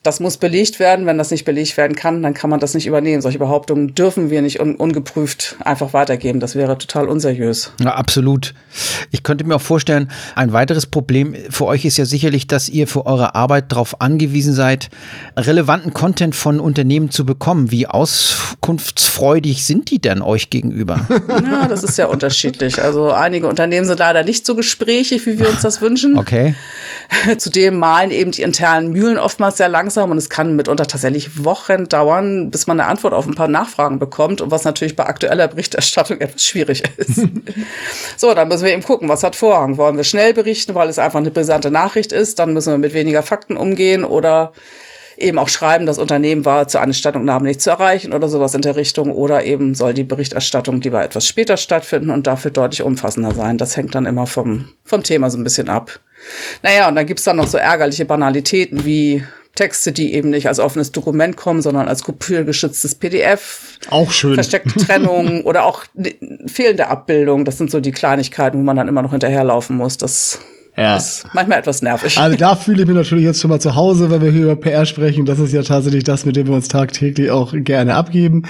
das 0.02 0.18
muss 0.18 0.36
belegt 0.36 0.80
werden. 0.80 1.06
Wenn 1.06 1.16
das 1.16 1.30
nicht 1.30 1.44
belegt 1.44 1.76
werden 1.76 1.94
kann, 1.94 2.22
dann 2.22 2.34
kann 2.34 2.50
man 2.50 2.58
das 2.58 2.74
nicht 2.74 2.86
übernehmen. 2.86 3.22
Solche 3.22 3.38
Behauptungen 3.38 3.94
dürfen 3.94 4.30
wir 4.30 4.42
nicht 4.42 4.60
un 4.60 4.74
ungeprüft 4.74 5.56
einfach 5.60 5.92
weitergeben. 5.92 6.40
Das 6.40 6.56
wäre 6.56 6.76
total 6.76 7.08
unseriös. 7.08 7.72
Ja, 7.80 7.94
absolut. 7.94 8.54
Ich 9.12 9.22
könnte 9.22 9.44
mir 9.44 9.56
auch 9.56 9.60
vorstellen, 9.60 10.10
ein 10.34 10.52
weiteres 10.52 10.86
Problem 10.86 11.36
für 11.50 11.66
euch 11.66 11.84
ist 11.84 11.98
ja 11.98 12.04
sicherlich, 12.04 12.48
dass 12.48 12.68
ihr 12.68 12.88
für 12.88 13.06
eure 13.06 13.34
Arbeit 13.36 13.70
darauf 13.70 14.00
angewiesen 14.00 14.54
seid, 14.54 14.90
relevanten 15.36 15.92
Content 15.94 16.34
von 16.34 16.58
Unternehmen 16.58 17.10
zu 17.10 17.24
bekommen. 17.24 17.70
Wie 17.70 17.86
auskunftsfreudig 17.86 19.64
sind 19.64 19.90
die 19.90 20.00
denn 20.00 20.20
euch 20.20 20.50
gegenüber? 20.50 21.06
Ja, 21.52 21.66
das 21.66 21.82
ist 21.82 21.96
sehr 21.96 22.08
unterschiedlich. 22.08 22.82
Also 22.82 23.10
einige 23.10 23.48
Unternehmen 23.48 23.86
sind 23.86 23.98
leider 23.98 24.22
nicht 24.22 24.46
so 24.46 24.54
gesprächig, 24.54 25.26
wie 25.26 25.38
wir 25.38 25.48
uns 25.48 25.60
das 25.60 25.80
wünschen. 25.80 26.18
Okay. 26.18 26.54
Zudem 27.38 27.78
malen 27.78 28.10
eben 28.10 28.30
die 28.30 28.42
internen 28.42 28.90
Mühlen 28.90 29.18
oftmals 29.18 29.56
sehr 29.56 29.68
langsam 29.68 29.91
und 29.96 30.18
es 30.18 30.30
kann 30.30 30.56
mitunter 30.56 30.86
tatsächlich 30.86 31.44
Wochen 31.44 31.88
dauern, 31.88 32.50
bis 32.50 32.66
man 32.66 32.80
eine 32.80 32.88
Antwort 32.88 33.14
auf 33.14 33.26
ein 33.26 33.34
paar 33.34 33.48
Nachfragen 33.48 33.98
bekommt 33.98 34.40
und 34.40 34.50
was 34.50 34.64
natürlich 34.64 34.96
bei 34.96 35.06
aktueller 35.06 35.48
Berichterstattung 35.48 36.20
etwas 36.20 36.44
schwierig 36.44 36.82
ist. 36.96 37.20
so, 38.16 38.34
dann 38.34 38.48
müssen 38.48 38.64
wir 38.64 38.72
eben 38.72 38.82
gucken, 38.82 39.08
was 39.08 39.22
hat 39.22 39.36
Vorrang. 39.36 39.76
Wollen 39.76 39.96
wir 39.96 40.04
schnell 40.04 40.34
berichten, 40.34 40.74
weil 40.74 40.88
es 40.88 40.98
einfach 40.98 41.20
eine 41.20 41.30
brisante 41.30 41.70
Nachricht 41.70 42.12
ist, 42.12 42.38
dann 42.38 42.52
müssen 42.52 42.72
wir 42.72 42.78
mit 42.78 42.94
weniger 42.94 43.22
Fakten 43.22 43.56
umgehen 43.56 44.04
oder 44.04 44.52
eben 45.16 45.38
auch 45.38 45.48
schreiben, 45.48 45.86
das 45.86 45.98
Unternehmen 45.98 46.44
war 46.44 46.68
zu 46.68 46.80
einer 46.80 46.92
Stellungnahme 46.92 47.46
nicht 47.46 47.60
zu 47.60 47.70
erreichen 47.70 48.12
oder 48.12 48.28
sowas 48.28 48.54
in 48.54 48.62
der 48.62 48.76
Richtung 48.76 49.12
oder 49.12 49.44
eben 49.44 49.74
soll 49.74 49.94
die 49.94 50.04
Berichterstattung 50.04 50.80
lieber 50.80 51.02
etwas 51.02 51.26
später 51.26 51.56
stattfinden 51.56 52.10
und 52.10 52.26
dafür 52.26 52.50
deutlich 52.50 52.82
umfassender 52.82 53.32
sein. 53.34 53.58
Das 53.58 53.76
hängt 53.76 53.94
dann 53.94 54.06
immer 54.06 54.26
vom, 54.26 54.68
vom 54.84 55.02
Thema 55.02 55.30
so 55.30 55.38
ein 55.38 55.44
bisschen 55.44 55.68
ab. 55.68 56.00
Naja, 56.62 56.88
und 56.88 56.94
dann 56.94 57.06
gibt's 57.06 57.24
dann 57.24 57.36
noch 57.36 57.46
so 57.46 57.58
ärgerliche 57.58 58.04
Banalitäten 58.04 58.84
wie 58.84 59.24
Texte, 59.54 59.92
die 59.92 60.14
eben 60.14 60.30
nicht 60.30 60.48
als 60.48 60.58
offenes 60.58 60.92
Dokument 60.92 61.36
kommen, 61.36 61.60
sondern 61.60 61.88
als 61.88 62.02
kopiergeschütztes 62.02 62.94
PDF. 62.94 63.78
Auch 63.90 64.10
schön. 64.10 64.34
Versteckte 64.34 64.78
Trennung 64.78 65.42
oder 65.44 65.66
auch 65.66 65.84
fehlende 66.46 66.88
Abbildung. 66.88 67.44
Das 67.44 67.58
sind 67.58 67.70
so 67.70 67.80
die 67.80 67.92
Kleinigkeiten, 67.92 68.58
wo 68.58 68.62
man 68.62 68.76
dann 68.76 68.88
immer 68.88 69.02
noch 69.02 69.10
hinterherlaufen 69.10 69.76
muss. 69.76 69.98
Das 69.98 70.38
Ja. 70.76 70.96
Ist 70.96 71.26
manchmal 71.34 71.58
etwas 71.58 71.82
nervig. 71.82 72.16
Also 72.16 72.36
da 72.36 72.56
fühle 72.56 72.82
ich 72.82 72.88
mich 72.88 72.96
natürlich 72.96 73.24
jetzt 73.24 73.40
schon 73.40 73.50
mal 73.50 73.60
zu 73.60 73.74
Hause, 73.74 74.10
wenn 74.10 74.22
wir 74.22 74.30
hier 74.30 74.44
über 74.44 74.56
PR 74.56 74.86
sprechen. 74.86 75.26
Das 75.26 75.38
ist 75.38 75.52
ja 75.52 75.62
tatsächlich 75.62 76.04
das, 76.04 76.24
mit 76.24 76.34
dem 76.34 76.46
wir 76.46 76.54
uns 76.54 76.68
tagtäglich 76.68 77.30
auch 77.30 77.52
gerne 77.54 77.94
abgeben. 77.94 78.44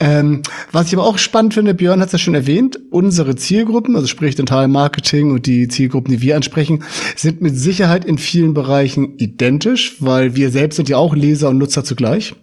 Ähm, 0.00 0.42
was 0.72 0.86
ich 0.86 0.94
aber 0.94 1.04
auch 1.04 1.18
spannend 1.18 1.52
finde, 1.52 1.74
Björn 1.74 2.00
hat 2.00 2.06
es 2.06 2.12
ja 2.12 2.18
schon 2.18 2.34
erwähnt, 2.34 2.78
unsere 2.90 3.36
Zielgruppen, 3.36 3.94
also 3.94 4.06
sprich 4.06 4.34
Dental 4.36 4.68
Marketing 4.68 5.32
und 5.32 5.44
die 5.44 5.68
Zielgruppen, 5.68 6.12
die 6.12 6.22
wir 6.22 6.36
ansprechen, 6.36 6.82
sind 7.14 7.42
mit 7.42 7.58
Sicherheit 7.58 8.06
in 8.06 8.16
vielen 8.16 8.54
Bereichen 8.54 9.18
identisch, 9.18 9.96
weil 10.00 10.34
wir 10.34 10.50
selbst 10.50 10.76
sind 10.76 10.88
ja 10.88 10.96
auch 10.96 11.14
Leser 11.14 11.50
und 11.50 11.58
Nutzer 11.58 11.84
zugleich. 11.84 12.34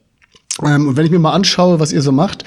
Ähm, 0.61 0.87
und 0.87 0.97
wenn 0.97 1.05
ich 1.05 1.11
mir 1.11 1.17
mal 1.17 1.31
anschaue, 1.31 1.79
was 1.79 1.91
ihr 1.91 2.03
so 2.03 2.11
macht, 2.11 2.43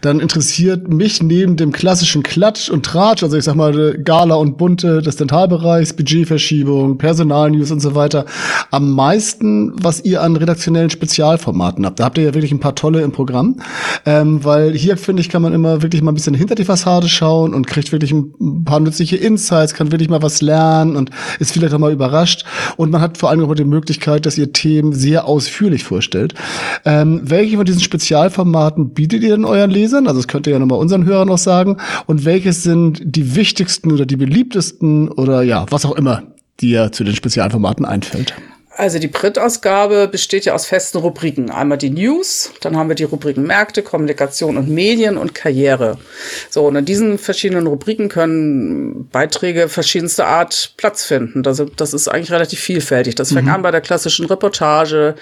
dann 0.00 0.18
interessiert 0.18 0.88
mich 0.88 1.22
neben 1.22 1.56
dem 1.56 1.72
klassischen 1.72 2.22
Klatsch 2.22 2.70
und 2.70 2.86
Tratsch, 2.86 3.22
also 3.22 3.36
ich 3.36 3.44
sag 3.44 3.54
mal 3.54 3.98
Gala 4.02 4.36
und 4.36 4.56
Bunte 4.56 5.02
des 5.02 5.16
Dentalbereichs, 5.16 5.92
Budgetverschiebung, 5.92 6.96
Personalnews 6.96 7.70
und 7.70 7.80
so 7.80 7.94
weiter, 7.94 8.24
am 8.70 8.92
meisten, 8.92 9.72
was 9.74 10.02
ihr 10.02 10.22
an 10.22 10.36
redaktionellen 10.36 10.88
Spezialformaten 10.88 11.84
habt. 11.84 12.00
Da 12.00 12.04
habt 12.04 12.16
ihr 12.16 12.24
ja 12.24 12.34
wirklich 12.34 12.52
ein 12.52 12.60
paar 12.60 12.74
tolle 12.74 13.02
im 13.02 13.12
Programm, 13.12 13.60
ähm, 14.06 14.42
weil 14.42 14.72
hier 14.72 14.96
finde 14.96 15.20
ich 15.20 15.28
kann 15.28 15.42
man 15.42 15.52
immer 15.52 15.82
wirklich 15.82 16.00
mal 16.00 16.12
ein 16.12 16.14
bisschen 16.14 16.34
hinter 16.34 16.54
die 16.54 16.64
Fassade 16.64 17.10
schauen 17.10 17.52
und 17.52 17.66
kriegt 17.66 17.92
wirklich 17.92 18.12
ein 18.12 18.64
paar 18.64 18.80
nützliche 18.80 19.16
Insights, 19.16 19.74
kann 19.74 19.92
wirklich 19.92 20.08
mal 20.08 20.22
was 20.22 20.40
lernen 20.40 20.96
und 20.96 21.10
ist 21.38 21.52
vielleicht 21.52 21.74
auch 21.74 21.78
mal 21.78 21.92
überrascht. 21.92 22.44
Und 22.78 22.90
man 22.90 23.02
hat 23.02 23.18
vor 23.18 23.28
allem 23.28 23.44
auch 23.44 23.54
die 23.54 23.64
Möglichkeit, 23.64 24.24
dass 24.24 24.38
ihr 24.38 24.52
Themen 24.54 24.94
sehr 24.94 25.26
ausführlich 25.26 25.84
vorstellt. 25.84 26.34
Ähm, 26.86 27.20
welche 27.24 27.49
von 27.56 27.64
diesen 27.64 27.80
Spezialformaten 27.80 28.94
bietet 28.94 29.22
ihr 29.22 29.30
denn 29.30 29.44
euren 29.44 29.70
Lesern? 29.70 30.06
Also 30.06 30.20
das 30.20 30.28
könnt 30.28 30.46
ihr 30.46 30.52
ja 30.52 30.58
nochmal 30.58 30.78
unseren 30.78 31.04
Hörern 31.04 31.28
noch 31.28 31.38
sagen. 31.38 31.76
Und 32.06 32.24
welches 32.24 32.62
sind 32.62 33.00
die 33.04 33.34
wichtigsten 33.34 33.92
oder 33.92 34.06
die 34.06 34.16
beliebtesten 34.16 35.08
oder 35.08 35.42
ja, 35.42 35.66
was 35.70 35.84
auch 35.84 35.96
immer, 35.96 36.22
die 36.60 36.70
ihr 36.70 36.92
zu 36.92 37.04
den 37.04 37.14
Spezialformaten 37.14 37.84
einfällt? 37.84 38.34
Also 38.80 38.98
die 38.98 39.08
Print-Ausgabe 39.08 40.08
besteht 40.08 40.46
ja 40.46 40.54
aus 40.54 40.64
festen 40.64 40.96
Rubriken. 40.96 41.50
Einmal 41.50 41.76
die 41.76 41.90
News, 41.90 42.50
dann 42.62 42.78
haben 42.78 42.88
wir 42.88 42.94
die 42.94 43.04
Rubriken 43.04 43.46
Märkte, 43.46 43.82
Kommunikation 43.82 44.56
und 44.56 44.70
Medien 44.70 45.18
und 45.18 45.34
Karriere. 45.34 45.98
So, 46.48 46.66
und 46.66 46.76
in 46.76 46.86
diesen 46.86 47.18
verschiedenen 47.18 47.66
Rubriken 47.66 48.08
können 48.08 49.06
Beiträge 49.12 49.68
verschiedenster 49.68 50.26
Art 50.26 50.72
Platz 50.78 51.04
finden. 51.04 51.42
Also 51.44 51.66
das 51.66 51.92
ist 51.92 52.08
eigentlich 52.08 52.32
relativ 52.32 52.58
vielfältig. 52.58 53.16
Das 53.16 53.34
fängt 53.34 53.48
mhm. 53.48 53.52
an 53.52 53.62
bei 53.62 53.70
der 53.70 53.82
klassischen 53.82 54.24
Reportage. 54.24 55.14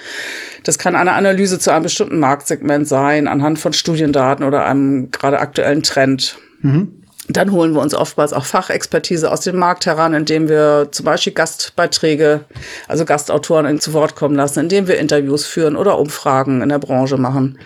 Das 0.63 0.79
kann 0.79 0.95
eine 0.95 1.15
Analyse 1.15 1.59
zu 1.59 1.73
einem 1.73 1.83
bestimmten 1.83 2.21
Marktsegment 2.21 2.87
sein, 2.87 3.27
anhand 3.27 3.59
von 3.59 3.73
Studiendaten 3.73 4.47
oder 4.47 4.67
einem 4.67 5.11
gerade 5.11 5.41
aktuellen 5.41 5.83
Trend. 5.83 6.39
Mhm. 6.61 6.98
Dann 7.31 7.53
holen 7.53 7.75
wir 7.75 7.83
uns 7.83 7.95
oftmals 7.95 8.33
auch 8.33 8.47
Fachexpertise 8.47 9.31
aus 9.31 9.43
dem 9.43 9.57
Markt 9.57 9.85
heran, 9.85 10.15
indem 10.15 10.49
wir 10.49 10.89
zum 10.91 11.05
Beispiel 11.05 11.35
Gastbeiträge, 11.35 12.41
also 12.89 13.05
Gastautoren 13.05 13.81
zu 13.81 13.93
Wort 13.93 14.17
kommen 14.17 14.35
lassen, 14.35 14.61
indem 14.61 14.89
wir 14.89 14.99
Interviews 14.99 15.45
führen 15.45 15.77
oder 15.77 15.99
Umfragen 15.99 16.63
in 16.63 16.71
der 16.71 16.79
Branche 16.79 17.19
machen. 17.19 17.59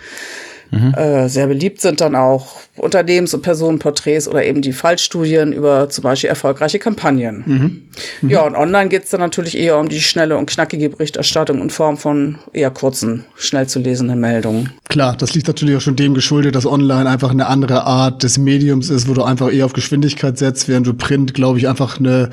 Mhm. 0.73 0.93
Äh, 0.95 1.29
sehr 1.29 1.47
beliebt 1.47 1.81
sind 1.81 2.01
dann 2.01 2.15
auch 2.15 2.55
Unternehmens- 2.77 3.33
und 3.33 3.43
Personenporträts 3.43 4.27
oder 4.27 4.43
eben 4.43 4.61
die 4.61 4.73
Fallstudien 4.73 5.53
über 5.53 5.89
zum 5.89 6.03
Beispiel 6.03 6.29
erfolgreiche 6.29 6.79
Kampagnen. 6.79 7.43
Mhm. 7.45 7.81
Mhm. 8.21 8.29
Ja, 8.29 8.41
und 8.41 8.55
online 8.55 8.89
geht 8.89 9.03
es 9.03 9.11
dann 9.11 9.19
natürlich 9.19 9.55
eher 9.55 9.77
um 9.77 9.87
die 9.87 10.01
schnelle 10.01 10.35
und 10.35 10.49
knackige 10.49 10.89
Berichterstattung 10.89 11.61
in 11.61 11.69
Form 11.69 11.97
von 11.97 12.39
eher 12.53 12.71
kurzen, 12.71 13.25
schnell 13.35 13.67
zu 13.67 13.79
lesenden 13.79 14.19
Meldungen. 14.19 14.71
Klar, 14.89 15.15
das 15.15 15.35
liegt 15.35 15.47
natürlich 15.47 15.77
auch 15.77 15.81
schon 15.81 15.95
dem 15.95 16.15
geschuldet, 16.15 16.55
dass 16.55 16.65
online 16.65 17.07
einfach 17.07 17.29
eine 17.29 17.45
andere 17.45 17.83
Art 17.83 18.23
des 18.23 18.39
Mediums 18.39 18.89
ist, 18.89 19.07
wo 19.07 19.13
du 19.13 19.23
einfach 19.23 19.53
eher 19.53 19.65
auf 19.65 19.73
Geschwindigkeit 19.73 20.37
setzt, 20.39 20.67
während 20.67 20.87
du 20.87 20.93
Print, 20.93 21.35
glaube 21.35 21.59
ich, 21.59 21.67
einfach 21.67 21.99
eine 21.99 22.31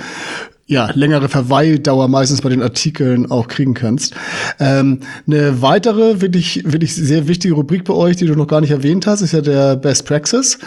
ja, 0.70 0.88
längere 0.94 1.28
Verweildauer 1.28 2.06
meistens 2.06 2.42
bei 2.42 2.48
den 2.48 2.62
Artikeln 2.62 3.28
auch 3.28 3.48
kriegen 3.48 3.74
kannst. 3.74 4.14
Ähm, 4.60 5.00
eine 5.26 5.60
weitere, 5.60 6.20
wirklich, 6.20 6.62
wirklich 6.64 6.94
sehr 6.94 7.26
wichtige 7.26 7.54
Rubrik 7.54 7.82
bei 7.82 7.92
euch, 7.92 8.16
die 8.16 8.26
du 8.26 8.36
noch 8.36 8.46
gar 8.46 8.60
nicht 8.60 8.70
erwähnt 8.70 9.04
hast, 9.08 9.20
ist 9.20 9.32
ja 9.32 9.40
der 9.40 9.74
Best 9.74 10.06
Praxis. 10.06 10.60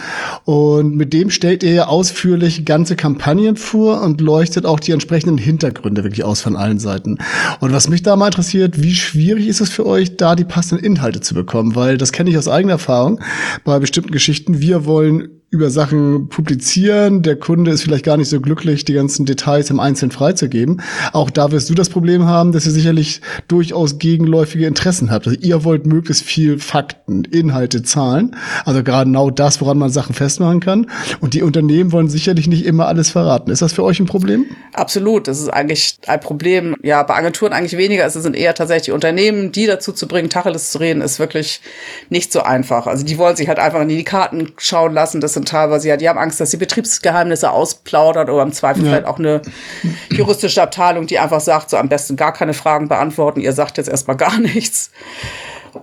Und 0.43 0.97
mit 0.97 1.13
dem 1.13 1.29
stellt 1.29 1.63
ihr 1.63 1.71
ja 1.71 1.87
ausführlich 1.87 2.65
ganze 2.65 2.97
Kampagnen 2.97 3.55
vor 3.55 4.01
und 4.01 4.19
leuchtet 4.19 4.65
auch 4.65 4.81
die 4.81 4.91
entsprechenden 4.91 5.37
Hintergründe 5.37 6.03
wirklich 6.03 6.25
aus 6.25 6.41
von 6.41 6.57
allen 6.57 6.79
Seiten. 6.79 7.17
Und 7.61 7.71
was 7.71 7.87
mich 7.87 8.03
da 8.03 8.17
mal 8.17 8.27
interessiert, 8.27 8.83
wie 8.83 8.95
schwierig 8.95 9.47
ist 9.47 9.61
es 9.61 9.69
für 9.69 9.85
euch, 9.85 10.17
da 10.17 10.35
die 10.35 10.43
passenden 10.43 10.83
Inhalte 10.83 11.21
zu 11.21 11.33
bekommen? 11.33 11.75
Weil 11.75 11.97
das 11.97 12.11
kenne 12.11 12.29
ich 12.29 12.37
aus 12.37 12.49
eigener 12.49 12.73
Erfahrung 12.73 13.21
bei 13.63 13.79
bestimmten 13.79 14.11
Geschichten. 14.11 14.59
Wir 14.59 14.85
wollen 14.85 15.29
über 15.53 15.69
Sachen 15.69 16.29
publizieren. 16.29 17.21
Der 17.21 17.35
Kunde 17.35 17.69
ist 17.69 17.83
vielleicht 17.83 18.03
gar 18.03 18.17
nicht 18.17 18.27
so 18.27 18.41
glücklich, 18.41 18.85
die 18.85 18.93
ganzen 18.93 19.27
Details 19.27 19.69
im 19.69 19.79
Einzelnen 19.79 20.09
freizugeben. 20.09 20.81
Auch 21.11 21.29
da 21.29 21.51
wirst 21.51 21.69
du 21.69 21.75
das 21.75 21.89
Problem 21.89 22.25
haben, 22.25 22.51
dass 22.51 22.65
ihr 22.65 22.71
sicherlich 22.71 23.21
durchaus 23.47 23.99
gegenläufige 23.99 24.65
Interessen 24.65 25.11
habt. 25.11 25.27
Also 25.27 25.39
ihr 25.39 25.63
wollt 25.63 25.85
möglichst 25.85 26.23
viel 26.23 26.57
Fakten, 26.57 27.23
Inhalte, 27.25 27.83
Zahlen. 27.83 28.35
Also 28.65 28.83
genau 28.83 29.29
das, 29.29 29.61
woran 29.61 29.77
man 29.77 29.91
Sachen 29.91 30.15
festmachen 30.15 30.59
kann. 30.59 30.89
Und 31.21 31.35
die 31.35 31.43
Unternehmen 31.43 31.91
wollen 31.91 32.09
sicherlich 32.09 32.47
nicht 32.47 32.65
immer 32.65 32.87
alles 32.87 33.11
verraten. 33.11 33.51
Ist 33.51 33.61
das 33.61 33.73
für 33.73 33.83
euch 33.83 33.99
ein 33.99 34.07
Problem? 34.07 34.47
Absolut. 34.73 35.27
Das 35.27 35.39
ist 35.39 35.49
eigentlich 35.49 35.99
ein 36.07 36.19
Problem. 36.19 36.75
Ja, 36.81 37.03
bei 37.03 37.13
Agenturen 37.13 37.53
eigentlich 37.53 37.77
weniger. 37.77 38.07
Es 38.07 38.13
sind 38.13 38.35
eher 38.35 38.55
tatsächlich 38.55 38.85
die 38.85 38.91
Unternehmen, 38.91 39.51
die 39.51 39.67
dazu 39.67 39.91
zu 39.91 40.07
bringen, 40.07 40.31
Tacheles 40.31 40.71
zu 40.71 40.79
reden, 40.79 41.01
ist 41.01 41.19
wirklich 41.19 41.61
nicht 42.09 42.33
so 42.33 42.41
einfach. 42.41 42.87
Also 42.87 43.05
die 43.05 43.19
wollen 43.19 43.35
sich 43.35 43.47
halt 43.47 43.59
einfach 43.59 43.81
in 43.81 43.89
die 43.89 44.03
Karten 44.03 44.51
schauen 44.57 44.93
lassen. 44.93 45.21
Das 45.21 45.33
sind 45.33 45.42
und 45.43 45.49
teilweise 45.49 45.89
ja, 45.89 45.97
die 45.97 46.07
haben 46.07 46.17
Angst, 46.17 46.39
dass 46.39 46.51
sie 46.51 46.57
Betriebsgeheimnisse 46.57 47.51
ausplaudert 47.51 48.29
oder 48.29 48.43
im 48.43 48.53
Zweifel 48.53 48.83
ja. 48.83 48.91
vielleicht 48.91 49.07
auch 49.07 49.19
eine 49.19 49.41
juristische 50.09 50.61
Abteilung, 50.61 51.05
die 51.05 51.19
einfach 51.19 51.41
sagt, 51.41 51.69
so 51.69 51.75
am 51.75 51.89
besten 51.89 52.15
gar 52.15 52.31
keine 52.31 52.53
Fragen 52.53 52.87
beantworten, 52.87 53.41
ihr 53.41 53.51
sagt 53.51 53.77
jetzt 53.77 53.89
erstmal 53.89 54.15
gar 54.15 54.39
nichts. 54.39 54.89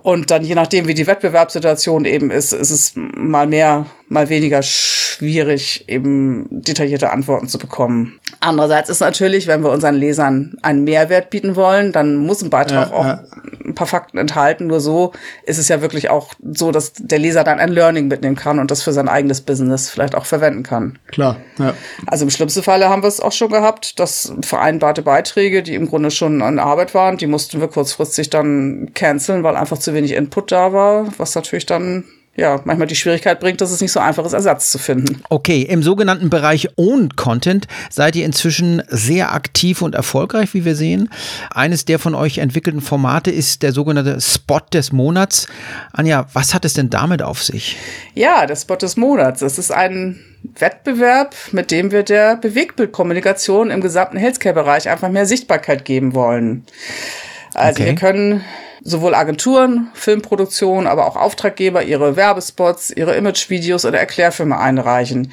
Und 0.01 0.31
dann 0.31 0.43
je 0.43 0.55
nachdem, 0.55 0.87
wie 0.87 0.95
die 0.95 1.05
Wettbewerbssituation 1.05 2.05
eben 2.05 2.31
ist, 2.31 2.53
ist 2.53 2.71
es 2.71 2.93
mal 2.95 3.45
mehr, 3.45 3.85
mal 4.11 4.27
weniger 4.27 4.61
schwierig, 4.61 5.85
eben 5.87 6.45
detaillierte 6.49 7.11
Antworten 7.11 7.47
zu 7.47 7.57
bekommen. 7.57 8.19
Andererseits 8.41 8.89
ist 8.89 8.99
natürlich, 8.99 9.47
wenn 9.47 9.63
wir 9.63 9.71
unseren 9.71 9.95
Lesern 9.95 10.57
einen 10.61 10.83
Mehrwert 10.83 11.29
bieten 11.29 11.55
wollen, 11.55 11.93
dann 11.93 12.17
muss 12.17 12.41
ein 12.41 12.49
Beitrag 12.49 12.89
ja, 12.89 12.93
auch 12.93 13.05
ja. 13.05 13.23
ein 13.65 13.73
paar 13.73 13.87
Fakten 13.87 14.17
enthalten. 14.17 14.67
Nur 14.67 14.81
so 14.81 15.13
ist 15.45 15.59
es 15.59 15.69
ja 15.69 15.81
wirklich 15.81 16.09
auch 16.09 16.33
so, 16.41 16.71
dass 16.71 16.91
der 16.93 17.19
Leser 17.19 17.45
dann 17.45 17.59
ein 17.59 17.71
Learning 17.71 18.09
mitnehmen 18.09 18.35
kann 18.35 18.59
und 18.59 18.69
das 18.69 18.83
für 18.83 18.91
sein 18.91 19.07
eigenes 19.07 19.39
Business 19.39 19.89
vielleicht 19.89 20.13
auch 20.13 20.25
verwenden 20.25 20.63
kann. 20.63 20.99
Klar, 21.07 21.37
ja. 21.57 21.73
Also 22.05 22.25
im 22.25 22.31
schlimmsten 22.31 22.63
Falle 22.63 22.89
haben 22.89 23.03
wir 23.03 23.07
es 23.07 23.21
auch 23.21 23.31
schon 23.31 23.49
gehabt, 23.49 23.97
dass 23.97 24.33
vereinbarte 24.41 25.03
Beiträge, 25.03 25.63
die 25.63 25.75
im 25.75 25.87
Grunde 25.87 26.11
schon 26.11 26.41
an 26.41 26.59
Arbeit 26.59 26.93
waren, 26.93 27.15
die 27.15 27.27
mussten 27.27 27.61
wir 27.61 27.69
kurzfristig 27.69 28.29
dann 28.29 28.91
canceln, 28.93 29.43
weil 29.43 29.55
einfach 29.55 29.77
zu 29.77 29.93
wenig 29.93 30.11
Input 30.11 30.51
da 30.51 30.73
war, 30.73 31.07
was 31.17 31.33
natürlich 31.33 31.65
dann 31.65 32.03
ja, 32.33 32.61
manchmal 32.63 32.87
die 32.87 32.95
Schwierigkeit 32.95 33.41
bringt, 33.41 33.59
dass 33.59 33.71
es 33.71 33.81
nicht 33.81 33.91
so 33.91 33.99
einfach 33.99 34.25
ist, 34.25 34.31
Ersatz 34.31 34.71
zu 34.71 34.79
finden. 34.79 35.21
Okay, 35.29 35.63
im 35.63 35.83
sogenannten 35.83 36.29
Bereich 36.29 36.69
Owned 36.77 37.17
Content 37.17 37.67
seid 37.89 38.15
ihr 38.15 38.23
inzwischen 38.23 38.81
sehr 38.87 39.33
aktiv 39.33 39.81
und 39.81 39.95
erfolgreich, 39.95 40.53
wie 40.53 40.63
wir 40.63 40.75
sehen. 40.75 41.09
Eines 41.53 41.83
der 41.83 41.99
von 41.99 42.15
euch 42.15 42.37
entwickelten 42.37 42.79
Formate 42.81 43.31
ist 43.31 43.63
der 43.63 43.73
sogenannte 43.73 44.21
Spot 44.21 44.61
des 44.71 44.93
Monats. 44.93 45.47
Anja, 45.91 46.25
was 46.31 46.53
hat 46.53 46.63
es 46.63 46.73
denn 46.73 46.89
damit 46.89 47.21
auf 47.21 47.43
sich? 47.43 47.75
Ja, 48.13 48.45
der 48.45 48.55
Spot 48.55 48.77
des 48.77 48.95
Monats. 48.95 49.41
Das 49.41 49.57
ist 49.57 49.71
ein 49.71 50.17
Wettbewerb, 50.57 51.35
mit 51.51 51.69
dem 51.69 51.91
wir 51.91 52.03
der 52.03 52.37
Bewegtbildkommunikation 52.37 53.71
im 53.71 53.81
gesamten 53.81 54.15
Healthcare-Bereich 54.15 54.89
einfach 54.89 55.09
mehr 55.09 55.25
Sichtbarkeit 55.25 55.83
geben 55.83 56.15
wollen. 56.15 56.65
Also 57.53 57.81
okay. 57.81 57.85
wir 57.87 57.95
können 57.95 58.41
sowohl 58.83 59.15
Agenturen, 59.15 59.89
Filmproduktionen, 59.93 60.87
aber 60.87 61.07
auch 61.07 61.15
Auftraggeber 61.15 61.83
ihre 61.83 62.15
Werbespots, 62.15 62.91
ihre 62.91 63.15
Imagevideos 63.15 63.85
oder 63.85 63.99
Erklärfilme 63.99 64.57
einreichen. 64.57 65.31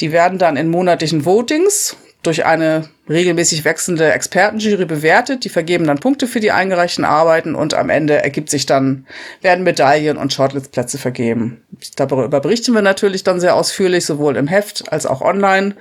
Die 0.00 0.12
werden 0.12 0.38
dann 0.38 0.56
in 0.56 0.70
monatlichen 0.70 1.24
Votings 1.24 1.96
durch 2.24 2.44
eine 2.44 2.88
regelmäßig 3.08 3.64
wechselnde 3.64 4.12
Expertenjury 4.12 4.84
bewertet. 4.84 5.44
Die 5.44 5.48
vergeben 5.48 5.86
dann 5.86 6.00
Punkte 6.00 6.26
für 6.26 6.40
die 6.40 6.50
eingereichten 6.50 7.04
Arbeiten 7.04 7.54
und 7.54 7.74
am 7.74 7.90
Ende 7.90 8.22
ergibt 8.22 8.50
sich 8.50 8.66
dann, 8.66 9.06
werden 9.40 9.64
Medaillen 9.64 10.16
und 10.16 10.32
Shortlistplätze 10.32 10.98
vergeben. 10.98 11.62
Darüber 11.96 12.40
berichten 12.40 12.74
wir 12.74 12.82
natürlich 12.82 13.22
dann 13.22 13.40
sehr 13.40 13.54
ausführlich, 13.54 14.04
sowohl 14.04 14.36
im 14.36 14.48
Heft 14.48 14.92
als 14.92 15.06
auch 15.06 15.22
online. 15.22 15.76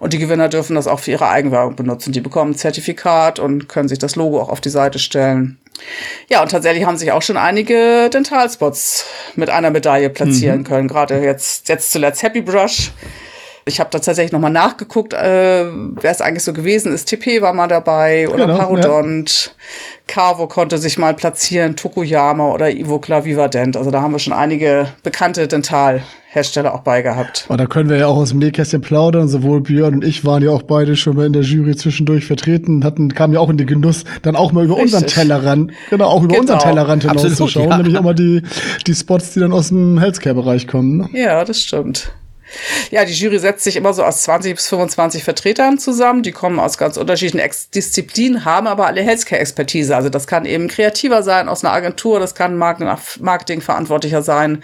Und 0.00 0.14
die 0.14 0.18
Gewinner 0.18 0.48
dürfen 0.48 0.76
das 0.76 0.86
auch 0.86 1.00
für 1.00 1.12
ihre 1.12 1.28
Eigenwerbung 1.28 1.76
benutzen. 1.76 2.12
Die 2.12 2.20
bekommen 2.20 2.52
ein 2.52 2.56
Zertifikat 2.56 3.38
und 3.38 3.68
können 3.68 3.88
sich 3.88 3.98
das 3.98 4.16
Logo 4.16 4.40
auch 4.40 4.48
auf 4.48 4.62
die 4.62 4.70
Seite 4.70 4.98
stellen. 4.98 5.58
Ja, 6.28 6.42
und 6.42 6.50
tatsächlich 6.50 6.84
haben 6.84 6.96
sich 6.96 7.12
auch 7.12 7.22
schon 7.22 7.36
einige 7.36 8.08
Dentalspots 8.10 9.06
mit 9.36 9.50
einer 9.50 9.70
Medaille 9.70 10.10
platzieren 10.10 10.60
mhm. 10.60 10.64
können. 10.64 10.88
Gerade 10.88 11.22
jetzt, 11.22 11.68
jetzt 11.68 11.92
zuletzt 11.92 12.22
Happy 12.22 12.40
Brush 12.40 12.92
Ich 13.64 13.80
habe 13.80 13.90
da 13.90 13.98
tatsächlich 13.98 14.32
nochmal 14.32 14.50
nachgeguckt, 14.50 15.12
äh, 15.12 15.66
wer 15.66 16.10
es 16.10 16.20
eigentlich 16.20 16.44
so 16.44 16.52
gewesen 16.52 16.92
ist. 16.92 17.06
TP 17.06 17.42
war 17.42 17.52
mal 17.52 17.68
dabei 17.68 18.28
oder 18.28 18.46
genau, 18.46 18.58
Parodont. 18.58 19.46
Ja. 19.46 19.52
Carvo 20.06 20.46
konnte 20.46 20.78
sich 20.78 20.98
mal 20.98 21.14
platzieren, 21.14 21.76
Tokuyama 21.76 22.52
oder 22.52 22.70
Ivocla 22.70 23.24
Vivadent. 23.24 23.76
Also 23.76 23.90
da 23.90 24.02
haben 24.02 24.12
wir 24.12 24.18
schon 24.18 24.32
einige 24.32 24.88
bekannte 25.02 25.48
Dentalhersteller 26.32 26.74
auch 26.74 26.80
bei 26.80 27.02
gehabt. 27.02 27.46
Und 27.48 27.60
da 27.60 27.66
können 27.66 27.90
wir 27.90 27.98
ja 27.98 28.06
auch 28.06 28.16
aus 28.16 28.30
dem 28.30 28.38
Nähkästchen 28.38 28.80
plaudern. 28.80 29.28
Sowohl 29.28 29.60
Björn 29.60 29.94
und 29.94 30.04
ich 30.04 30.24
waren 30.24 30.42
ja 30.42 30.50
auch 30.50 30.62
beide 30.62 30.96
schon 30.96 31.16
mal 31.16 31.26
in 31.26 31.32
der 31.32 31.42
Jury 31.42 31.76
zwischendurch 31.76 32.24
vertreten, 32.24 32.84
hatten, 32.84 33.14
kamen 33.14 33.34
ja 33.34 33.40
auch 33.40 33.50
in 33.50 33.58
den 33.58 33.66
Genuss, 33.66 34.04
dann 34.22 34.36
auch 34.36 34.52
mal 34.52 34.64
über 34.64 34.76
Richtig. 34.76 34.94
unseren 34.94 35.06
Tellerrand, 35.08 35.72
genau, 35.90 36.06
auch 36.06 36.22
über 36.22 36.28
genau. 36.28 36.40
unseren 36.40 36.58
Tellerrand 36.60 37.02
hinauszuschauen. 37.04 37.68
Ja. 37.68 37.76
Nämlich 37.76 37.98
auch 37.98 38.02
mal 38.02 38.14
die, 38.14 38.42
die 38.86 38.94
Spots, 38.94 39.34
die 39.34 39.40
dann 39.40 39.52
aus 39.52 39.68
dem 39.68 39.98
Healthcare-Bereich 39.98 40.66
kommen. 40.66 40.98
Ne? 40.98 41.08
Ja, 41.12 41.44
das 41.44 41.60
stimmt. 41.60 42.12
Ja, 42.90 43.04
die 43.04 43.12
Jury 43.12 43.38
setzt 43.38 43.64
sich 43.64 43.76
immer 43.76 43.92
so 43.94 44.04
aus 44.04 44.22
20 44.22 44.54
bis 44.54 44.68
25 44.68 45.24
Vertretern 45.24 45.78
zusammen. 45.78 46.22
Die 46.22 46.32
kommen 46.32 46.58
aus 46.58 46.78
ganz 46.78 46.96
unterschiedlichen 46.96 47.38
Ex 47.38 47.70
Disziplinen, 47.70 48.44
haben 48.44 48.66
aber 48.66 48.86
alle 48.86 49.02
Healthcare-Expertise. 49.02 49.96
Also 49.96 50.08
das 50.08 50.26
kann 50.26 50.44
eben 50.44 50.68
kreativer 50.68 51.22
sein 51.22 51.48
aus 51.48 51.64
einer 51.64 51.72
Agentur, 51.72 52.20
das 52.20 52.34
kann 52.34 52.56
Marketingverantwortlicher 52.56 54.22
sein 54.22 54.62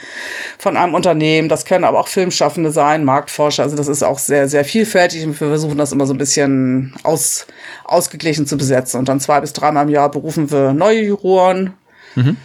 von 0.58 0.76
einem 0.76 0.94
Unternehmen, 0.94 1.48
das 1.48 1.64
können 1.64 1.84
aber 1.84 2.00
auch 2.00 2.08
Filmschaffende 2.08 2.70
sein, 2.70 3.04
Marktforscher. 3.04 3.62
Also 3.62 3.76
das 3.76 3.88
ist 3.88 4.02
auch 4.02 4.18
sehr, 4.18 4.48
sehr 4.48 4.64
vielfältig 4.64 5.24
und 5.24 5.40
wir 5.40 5.48
versuchen 5.48 5.78
das 5.78 5.92
immer 5.92 6.06
so 6.06 6.14
ein 6.14 6.18
bisschen 6.18 6.94
aus, 7.02 7.46
ausgeglichen 7.84 8.46
zu 8.46 8.56
besetzen. 8.56 8.98
Und 8.98 9.08
dann 9.08 9.20
zwei 9.20 9.40
bis 9.40 9.52
dreimal 9.52 9.84
im 9.86 9.90
Jahr 9.90 10.10
berufen 10.10 10.50
wir 10.50 10.72
neue 10.72 11.02
Juroren. 11.02 11.74
Mhm. 12.14 12.36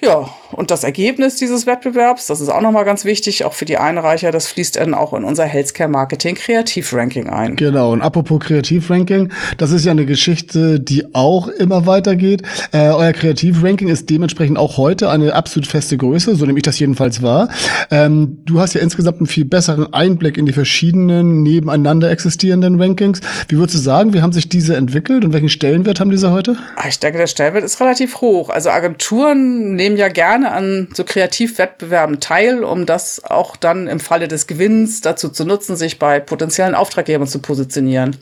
Ja, 0.00 0.28
und 0.54 0.70
das 0.70 0.84
Ergebnis 0.84 1.36
dieses 1.36 1.66
Wettbewerbs, 1.66 2.26
das 2.26 2.40
ist 2.40 2.48
auch 2.48 2.60
nochmal 2.60 2.84
ganz 2.84 3.04
wichtig, 3.04 3.44
auch 3.44 3.52
für 3.52 3.64
die 3.64 3.76
Einreicher, 3.76 4.30
das 4.30 4.46
fließt 4.48 4.76
dann 4.76 4.94
auch 4.94 5.12
in 5.12 5.24
unser 5.24 5.44
Healthcare 5.44 5.88
Marketing 5.88 6.34
Kreativranking 6.34 7.28
ein. 7.28 7.56
Genau, 7.56 7.92
und 7.92 8.02
apropos 8.02 8.40
Kreativranking, 8.40 9.30
das 9.58 9.70
ist 9.70 9.84
ja 9.84 9.92
eine 9.92 10.06
Geschichte, 10.06 10.80
die 10.80 11.14
auch 11.14 11.48
immer 11.48 11.86
weitergeht. 11.86 12.42
Äh, 12.72 12.88
euer 12.88 13.12
Kreativranking 13.12 13.88
ist 13.88 14.10
dementsprechend 14.10 14.58
auch 14.58 14.76
heute 14.76 15.10
eine 15.10 15.34
absolut 15.34 15.66
feste 15.66 15.96
Größe, 15.96 16.36
so 16.36 16.46
nehme 16.46 16.58
ich 16.58 16.64
das 16.64 16.78
jedenfalls 16.78 17.22
wahr. 17.22 17.48
Ähm, 17.90 18.38
du 18.44 18.60
hast 18.60 18.74
ja 18.74 18.80
insgesamt 18.80 19.18
einen 19.18 19.26
viel 19.26 19.44
besseren 19.44 19.92
Einblick 19.92 20.36
in 20.36 20.46
die 20.46 20.52
verschiedenen 20.52 21.42
nebeneinander 21.42 22.10
existierenden 22.10 22.80
Rankings. 22.80 23.20
Wie 23.48 23.56
würdest 23.56 23.76
du 23.76 23.82
sagen, 23.82 24.14
wie 24.14 24.22
haben 24.22 24.32
sich 24.32 24.48
diese 24.48 24.76
entwickelt 24.76 25.24
und 25.24 25.32
welchen 25.32 25.48
Stellenwert 25.48 26.00
haben 26.00 26.10
diese 26.10 26.30
heute? 26.30 26.56
Ah, 26.76 26.88
ich 26.88 26.98
denke, 26.98 27.18
der 27.18 27.26
Stellenwert 27.26 27.64
ist 27.64 27.80
relativ 27.80 28.20
hoch. 28.20 28.50
Also 28.50 28.70
Agenturen 28.70 29.74
nehmen 29.74 29.96
ja 29.96 30.08
gerne 30.08 30.43
gerne 30.44 30.54
an 30.54 30.88
so 30.92 31.04
Kreativwettbewerben 31.04 32.20
teil, 32.20 32.64
um 32.64 32.86
das 32.86 33.24
auch 33.24 33.56
dann 33.56 33.86
im 33.86 34.00
Falle 34.00 34.28
des 34.28 34.46
Gewinns 34.46 35.00
dazu 35.00 35.28
zu 35.28 35.44
nutzen, 35.44 35.76
sich 35.76 35.98
bei 35.98 36.20
potenziellen 36.20 36.74
Auftraggebern 36.74 37.26
zu 37.26 37.40
positionieren. 37.40 38.16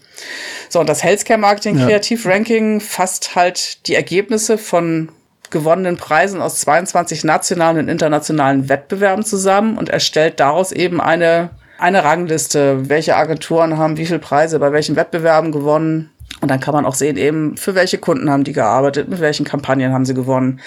So, 0.68 0.80
und 0.80 0.88
das 0.88 1.02
Healthcare 1.02 1.38
Marketing 1.38 1.78
ja. 1.78 1.86
Kreativ 1.86 2.26
Ranking 2.26 2.80
fasst 2.80 3.34
halt 3.34 3.86
die 3.86 3.94
Ergebnisse 3.94 4.58
von 4.58 5.10
gewonnenen 5.50 5.96
Preisen 5.96 6.40
aus 6.40 6.60
22 6.60 7.24
nationalen 7.24 7.78
und 7.78 7.88
internationalen 7.88 8.68
Wettbewerben 8.68 9.24
zusammen 9.24 9.76
und 9.76 9.90
erstellt 9.90 10.40
daraus 10.40 10.72
eben 10.72 11.00
eine, 11.00 11.50
eine 11.78 12.04
Rangliste. 12.04 12.88
Welche 12.88 13.16
Agenturen 13.16 13.76
haben 13.76 13.98
wie 13.98 14.06
viele 14.06 14.18
Preise 14.18 14.58
bei 14.58 14.72
welchen 14.72 14.96
Wettbewerben 14.96 15.52
gewonnen? 15.52 16.10
Und 16.40 16.50
dann 16.50 16.60
kann 16.60 16.74
man 16.74 16.86
auch 16.86 16.94
sehen, 16.94 17.18
eben, 17.18 17.56
für 17.56 17.74
welche 17.74 17.98
Kunden 17.98 18.30
haben 18.30 18.44
die 18.44 18.52
gearbeitet, 18.52 19.08
mit 19.08 19.20
welchen 19.20 19.44
Kampagnen 19.44 19.92
haben 19.92 20.06
sie 20.06 20.14
gewonnen. 20.14 20.60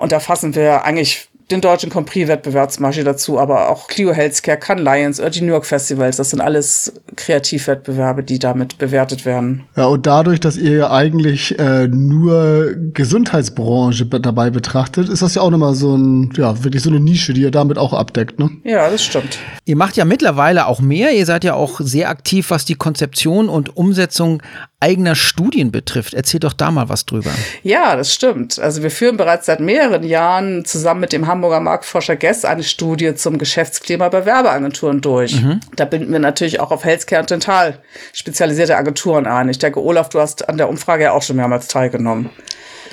Und 0.00 0.12
da 0.12 0.18
fassen 0.18 0.54
wir 0.54 0.84
eigentlich 0.84 1.28
den 1.50 1.60
deutschen 1.60 1.90
Grand 1.90 2.08
Prix-Wettbewerb 2.08 2.70
zum 2.70 2.84
Beispiel 2.84 3.04
dazu, 3.04 3.38
aber 3.38 3.68
auch 3.70 3.88
Clio 3.88 4.12
Healthcare, 4.12 4.56
Cannes 4.56 4.84
Lions 4.84 5.20
oder 5.20 5.30
die 5.30 5.42
New 5.42 5.52
York 5.52 5.66
Festivals. 5.66 6.16
Das 6.16 6.30
sind 6.30 6.40
alles 6.40 6.92
Kreativwettbewerbe, 7.16 8.22
die 8.22 8.38
damit 8.38 8.78
bewertet 8.78 9.26
werden. 9.26 9.64
Ja, 9.76 9.86
und 9.86 10.06
dadurch, 10.06 10.40
dass 10.40 10.56
ihr 10.56 10.76
ja 10.76 10.90
eigentlich 10.90 11.58
äh, 11.58 11.86
nur 11.88 12.74
Gesundheitsbranche 12.94 14.06
dabei 14.06 14.50
betrachtet, 14.50 15.08
ist 15.08 15.20
das 15.22 15.34
ja 15.34 15.42
auch 15.42 15.50
nochmal 15.50 15.74
so 15.74 15.96
ein, 15.96 16.32
ja, 16.36 16.64
wirklich 16.64 16.82
so 16.82 16.88
eine 16.88 17.00
Nische, 17.00 17.34
die 17.34 17.42
ihr 17.42 17.50
damit 17.50 17.76
auch 17.76 17.92
abdeckt, 17.92 18.38
ne? 18.38 18.50
Ja, 18.64 18.88
das 18.88 19.04
stimmt. 19.04 19.38
Ihr 19.66 19.76
macht 19.76 19.96
ja 19.96 20.04
mittlerweile 20.06 20.66
auch 20.66 20.80
mehr. 20.80 21.12
Ihr 21.12 21.26
seid 21.26 21.44
ja 21.44 21.54
auch 21.54 21.80
sehr 21.82 22.08
aktiv, 22.08 22.50
was 22.50 22.64
die 22.64 22.74
Konzeption 22.74 23.48
und 23.48 23.76
Umsetzung 23.76 24.42
eigener 24.80 25.14
Studien 25.14 25.70
betrifft. 25.70 26.14
Erzähl 26.14 26.40
doch 26.40 26.54
da 26.54 26.70
mal 26.70 26.88
was 26.88 27.06
drüber. 27.06 27.30
Ja, 27.62 27.96
das 27.96 28.14
stimmt. 28.14 28.58
Also 28.58 28.82
wir 28.82 28.90
führen 28.90 29.16
bereits 29.16 29.46
seit 29.46 29.60
mehreren 29.60 30.02
Jahren 30.02 30.64
zusammen 30.64 31.00
mit 31.00 31.12
dem 31.12 31.26
Hamburger 31.26 31.60
Marktforscher 31.60 32.16
Guess 32.16 32.44
eine 32.44 32.64
Studie 32.64 33.14
zum 33.14 33.38
Geschäftsklima 33.38 34.08
bei 34.08 34.24
Werbeagenturen 34.24 35.00
durch. 35.00 35.40
Mhm. 35.40 35.60
Da 35.76 35.84
binden 35.84 36.10
wir 36.10 36.18
natürlich 36.18 36.60
auch 36.60 36.70
auf 36.70 36.84
Healthcare 36.84 37.20
und 37.20 37.30
Dental 37.30 37.78
spezialisierte 38.12 38.76
Agenturen 38.76 39.26
ein. 39.26 39.48
Ich 39.50 39.58
denke, 39.58 39.82
Olaf, 39.82 40.08
du 40.08 40.20
hast 40.20 40.48
an 40.48 40.56
der 40.56 40.68
Umfrage 40.68 41.04
ja 41.04 41.12
auch 41.12 41.22
schon 41.22 41.36
mehrmals 41.36 41.68
teilgenommen. 41.68 42.30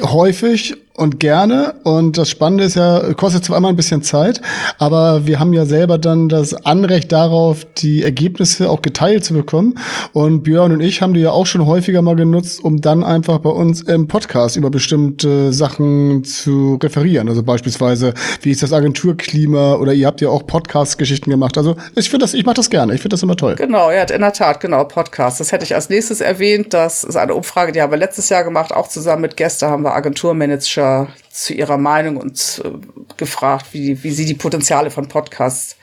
Häufig 0.02 0.76
und 0.98 1.20
gerne. 1.20 1.76
Und 1.84 2.18
das 2.18 2.30
Spannende 2.30 2.66
ist 2.66 2.76
ja, 2.76 3.14
kostet 3.14 3.46
zwar 3.46 3.58
immer 3.58 3.70
ein 3.70 3.76
bisschen 3.76 4.02
Zeit, 4.02 4.42
aber 4.80 5.28
wir 5.28 5.40
haben 5.40 5.54
ja 5.54 5.66
selber 5.66 5.98
dann 5.98 6.28
das 6.28 6.54
Anrecht 6.66 7.12
darauf, 7.12 7.66
die 7.78 8.04
Ergebnisse 8.04 8.70
auch 8.70 8.82
geteilt 8.82 9.24
zu 9.24 9.34
bekommen. 9.34 9.76
Und 10.12 10.44
Björn 10.44 10.72
und 10.72 10.82
ich 10.82 11.02
haben 11.02 11.14
die 11.14 11.22
ja 11.22 11.32
auch 11.32 11.46
schon 11.46 11.66
häufiger 11.66 12.02
mal 12.02 12.16
genutzt, 12.16 12.64
um 12.64 12.82
dann 12.82 13.04
einfach 13.04 13.38
bei 13.38 13.52
uns 13.52 13.82
im 13.84 14.08
Podcast 14.08 14.58
über 14.58 14.72
bestimmte 14.72 15.54
Sachen 15.54 16.24
zu 16.24 16.80
referieren. 16.82 17.30
Also 17.30 17.44
beispielsweise, 17.44 18.14
wie 18.42 18.52
ist 18.52 18.64
das 18.64 18.74
Agenturklima 18.74 19.76
oder 19.76 19.94
ihr 19.94 20.08
habt 20.08 20.20
ja 20.22 20.30
auch 20.30 20.48
Podcast-Geschichten 20.48 21.30
gemacht. 21.30 21.58
Also 21.58 21.76
ich 21.96 22.10
finde 22.10 22.24
das, 22.24 22.34
ich 22.34 22.46
mache 22.46 22.56
das 22.56 22.72
gerne. 22.72 22.96
Ich 22.96 23.02
finde 23.02 23.14
das 23.14 23.24
immer 23.24 23.36
toll. 23.36 23.56
Genau, 23.56 23.92
ja, 23.92 24.02
in 24.02 24.22
der 24.22 24.34
Tat, 24.34 24.60
genau, 24.60 24.84
Podcast. 24.86 25.40
Das 25.40 25.52
hätte 25.52 25.64
ich 25.64 25.76
als 25.76 25.90
nächstes 25.90 26.22
erwähnt. 26.22 26.74
Das 26.74 27.04
ist 27.04 27.16
eine 27.16 27.36
Umfrage, 27.36 27.72
die 27.72 27.84
haben 27.84 27.92
wir 27.92 28.00
letztes 28.00 28.30
Jahr 28.30 28.44
gemacht, 28.44 28.74
auch 28.74 28.88
zusammen 28.88 29.22
mit 29.22 29.38
Gästen 29.38 29.68
haben 29.68 29.84
wir 29.84 29.94
Agenturmanager 29.94 30.87
Manager 30.88 31.08
zu 31.30 31.54
ihrer 31.54 31.78
Meinung 31.78 32.18
und 32.18 32.62
äh, 32.64 32.70
gefragt, 33.18 33.68
wie, 33.72 34.04
wie 34.04 34.12
sie 34.12 34.26
die 34.26 34.34
Potenziale 34.34 34.90
von 34.90 35.08
Podcasts 35.08 35.76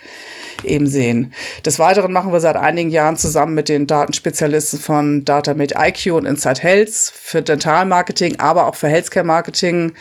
eben 0.65 0.87
sehen. 0.87 1.33
Des 1.65 1.79
Weiteren 1.79 2.13
machen 2.13 2.33
wir 2.33 2.41
seit 2.41 2.57
einigen 2.57 2.91
Jahren 2.91 3.17
zusammen 3.17 3.55
mit 3.55 3.69
den 3.69 3.87
Datenspezialisten 3.87 4.79
von 4.79 5.25
DataMate 5.25 5.75
IQ 5.79 6.13
und 6.13 6.27
Inside 6.27 6.61
Health 6.63 6.93
für 6.93 7.43
Dentalmarketing, 7.43 8.41
aber 8.41 8.67
auch 8.67 8.75
für 8.75 8.89
Healthcare 8.89 9.27
Marketing 9.27 9.93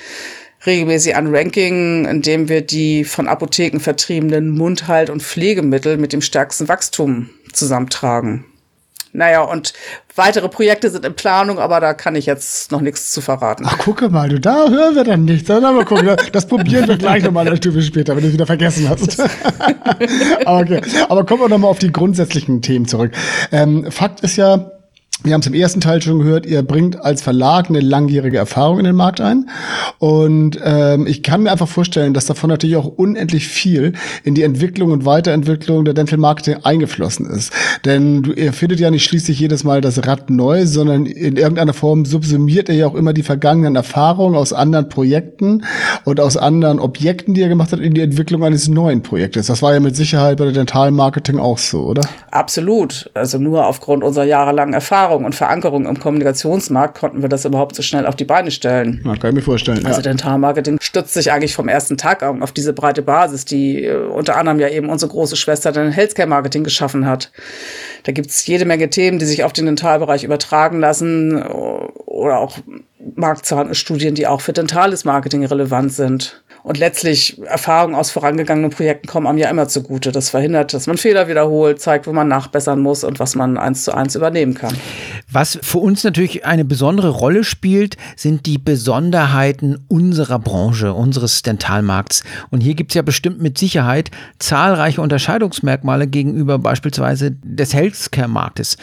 regelmäßig 0.66 1.16
ein 1.16 1.36
Ranking, 1.36 2.06
in 2.06 2.22
dem 2.22 2.50
wir 2.50 2.62
die 2.62 3.04
von 3.04 3.28
Apotheken 3.28 3.80
vertriebenen 3.80 4.50
Mundhalt- 4.50 5.10
und 5.10 5.22
Pflegemittel 5.22 5.98
mit 5.98 6.14
dem 6.14 6.22
stärksten 6.22 6.68
Wachstum 6.68 7.30
zusammentragen. 7.52 8.46
Naja, 9.16 9.44
und 9.44 9.74
weitere 10.16 10.50
Projekte 10.50 10.90
sind 10.90 11.06
in 11.06 11.16
Planung, 11.16 11.60
aber 11.60 11.80
da 11.80 11.94
kann 11.94 12.16
ich 12.16 12.26
jetzt 12.26 12.72
noch 12.72 12.82
nichts 12.82 13.12
zu 13.12 13.22
verraten. 13.22 13.64
Ach, 13.68 13.78
gucke 13.78 14.10
mal, 14.10 14.28
du, 14.28 14.40
da 14.40 14.68
hören 14.68 14.96
wir 14.96 15.04
dann 15.04 15.26
nichts. 15.26 15.48
Dann 15.48 15.62
mal 15.62 15.86
gucken. 15.86 16.16
Das 16.32 16.48
probieren 16.48 16.88
wir 16.88 16.98
gleich 16.98 17.24
nochmal 17.24 17.48
eine 17.48 17.58
Stufe 17.58 17.84
später, 17.84 18.16
wenn 18.16 18.24
du 18.24 18.28
es 18.30 18.34
wieder 18.34 18.48
vergessen 18.48 18.90
hast. 18.90 19.20
okay. 20.46 20.82
Aber 21.10 21.26
kommen 21.26 21.42
wir 21.42 21.50
nochmal 21.50 21.70
auf 21.70 21.80
die 21.80 21.92
grundsätzlichen 21.92 22.64
Themen 22.64 22.88
zurück. 22.88 23.12
Ähm, 23.52 23.92
Fakt 23.92 24.22
ist 24.22 24.36
ja, 24.36 24.72
wir 25.24 25.34
haben 25.34 25.42
es 25.42 25.48
im 25.48 25.54
ersten 25.54 25.80
Teil 25.80 26.02
schon 26.02 26.20
gehört, 26.20 26.46
ihr 26.46 26.62
bringt 26.64 27.02
als 27.02 27.22
Verlag 27.22 27.70
eine 27.70 27.80
langjährige 27.80 28.38
Erfahrung 28.38 28.80
in 28.80 28.86
den 28.86 28.96
Markt 28.96 29.22
ein. 29.22 29.50
Und 30.00 30.60
ähm, 30.64 31.08
ich 31.08 31.24
kann 31.24 31.44
mir 31.44 31.52
einfach 31.52 31.68
vorstellen, 31.68 32.14
dass 32.14 32.26
davon 32.26 32.50
natürlich 32.50 32.76
auch 32.76 32.86
unendlich 32.86 33.48
viel 33.48 33.94
in 34.24 34.36
die 34.36 34.44
Entwicklung 34.44 34.92
und 34.92 35.06
Weiterentwicklung 35.06 35.86
der 35.86 35.94
Dental 35.94 36.20
Marketing 36.20 36.58
eingeflossen 36.64 37.26
ist. 37.30 37.54
Denn 37.86 38.24
du, 38.24 38.34
ihr 38.34 38.52
findet 38.52 38.82
ja 38.82 38.92
nicht 38.92 39.06
schließlich 39.06 39.40
jedes 39.40 39.64
Mal 39.64 39.80
das 39.80 40.06
Rad 40.06 40.30
neu, 40.30 40.66
sondern 40.66 41.06
in 41.06 41.38
irgendeiner 41.38 41.74
Form 41.74 42.04
subsumiert 42.04 42.68
ihr 42.68 42.76
ja 42.76 42.88
auch 42.88 42.96
immer 42.96 43.14
die 43.14 43.24
vergangenen 43.24 43.78
Erfahrungen 43.78 44.36
aus 44.36 44.52
anderen 44.52 44.90
Projekten 44.90 45.64
und 46.04 46.20
aus 46.20 46.36
anderen 46.36 46.80
Objekten, 46.80 47.34
die 47.34 47.42
ihr 47.42 47.50
gemacht 47.50 47.72
habt, 47.72 47.82
in 47.82 47.94
die 47.94 48.02
Entwicklung 48.02 48.44
eines 48.44 48.68
neuen 48.68 49.02
Projektes. 49.04 49.48
Das 49.48 49.62
war 49.62 49.74
ja 49.74 49.80
mit 49.80 49.96
Sicherheit 49.96 50.38
bei 50.38 50.46
der 50.46 50.54
Dental 50.54 50.92
Marketing 50.92 51.40
auch 51.40 51.58
so, 51.58 51.86
oder? 51.86 52.02
Absolut. 52.30 53.10
Also 53.14 53.38
nur 53.38 53.66
aufgrund 53.66 54.04
unserer 54.04 54.26
jahrelangen 54.26 54.74
Erfahrung 54.74 55.13
Erfahrung 55.14 55.26
und 55.26 55.36
Verankerung 55.36 55.86
im 55.86 56.00
Kommunikationsmarkt 56.00 56.98
konnten 56.98 57.22
wir 57.22 57.30
das 57.30 57.46
überhaupt 57.46 57.76
so 57.76 57.84
schnell 57.84 58.08
auf 58.08 58.16
die 58.16 58.26
Beine 58.26 58.50
stellen. 58.50 59.02
Ja, 59.06 59.16
kann 59.16 59.30
ich 59.30 59.36
mir 59.36 59.42
vorstellen. 59.42 59.86
Also 59.86 60.00
ja. 60.00 60.04
Dentalmarketing 60.04 60.78
stützt 60.82 61.14
sich 61.14 61.32
eigentlich 61.32 61.54
vom 61.54 61.68
ersten 61.68 61.98
Tag 61.98 62.24
auf 62.24 62.52
diese 62.52 62.74
breite 62.74 63.04
Basis, 63.04 63.46
die 63.46 63.84
äh, 63.84 63.96
unter 63.96 64.38
anderem 64.38 64.60
ja 64.60 64.70
eben 64.70 64.90
unsere 64.90 65.12
große 65.12 65.36
Schwester 65.36 65.72
den 65.72 65.92
Healthcare 65.92 66.28
Marketing 66.28 66.64
geschaffen 66.64 67.06
hat. 67.06 67.32
Da 68.04 68.12
gibt 68.12 68.30
es 68.32 68.46
jede 68.48 68.66
Menge 68.66 68.90
Themen, 68.90 69.20
die 69.20 69.26
sich 69.26 69.44
auf 69.44 69.54
den 69.54 69.66
Dentalbereich 69.66 70.24
übertragen 70.24 70.80
lassen 70.80 71.44
oder 71.44 72.40
auch 72.40 72.58
Marktzahlstudien, 73.16 74.16
die 74.16 74.28
auch 74.28 74.42
für 74.42 74.54
dentales 74.54 75.06
Marketing 75.06 75.46
relevant 75.46 75.94
sind. 75.94 76.43
Und 76.64 76.78
letztlich 76.78 77.42
Erfahrungen 77.46 77.94
aus 77.94 78.10
vorangegangenen 78.10 78.72
Projekten 78.72 79.08
kommen 79.08 79.28
einem 79.28 79.38
ja 79.38 79.50
immer 79.50 79.68
zugute. 79.68 80.14
Das 80.14 80.30
verhindert, 80.30 80.74
dass 80.74 80.88
man 80.88 80.98
Fehler 80.98 81.28
wiederholt, 81.28 81.82
zeigt, 81.82 82.08
wo 82.08 82.14
man 82.14 82.30
nachbessern 82.30 82.80
muss 82.80 83.04
und 83.04 83.20
was 83.20 83.36
man 83.36 83.58
eins 83.58 83.84
zu 83.84 83.94
eins 83.94 84.16
übernehmen 84.16 84.54
kann. 84.54 84.74
Was 85.30 85.60
für 85.62 85.80
uns 85.80 86.04
natürlich 86.04 86.46
eine 86.46 86.64
besondere 86.64 87.10
Rolle 87.10 87.44
spielt, 87.44 87.98
sind 88.16 88.46
die 88.46 88.58
Besonderheiten 88.58 89.84
unserer 89.90 90.40
Branche, 90.40 90.94
unseres 90.94 91.42
Dentalmarkts. 91.42 92.24
Und 92.50 92.62
hier 92.62 92.76
gibt 92.76 92.92
es 92.92 92.96
ja 92.96 93.02
bestimmt 93.02 93.42
mit 93.42 93.58
Sicherheit 93.58 94.12
zahlreiche 94.40 95.02
Unterscheidungsmerkmale 95.02 96.08
gegenüber 96.08 96.60
beispielsweise 96.60 97.32
des 97.44 97.74
Healthcare-Marktes. 97.74 98.78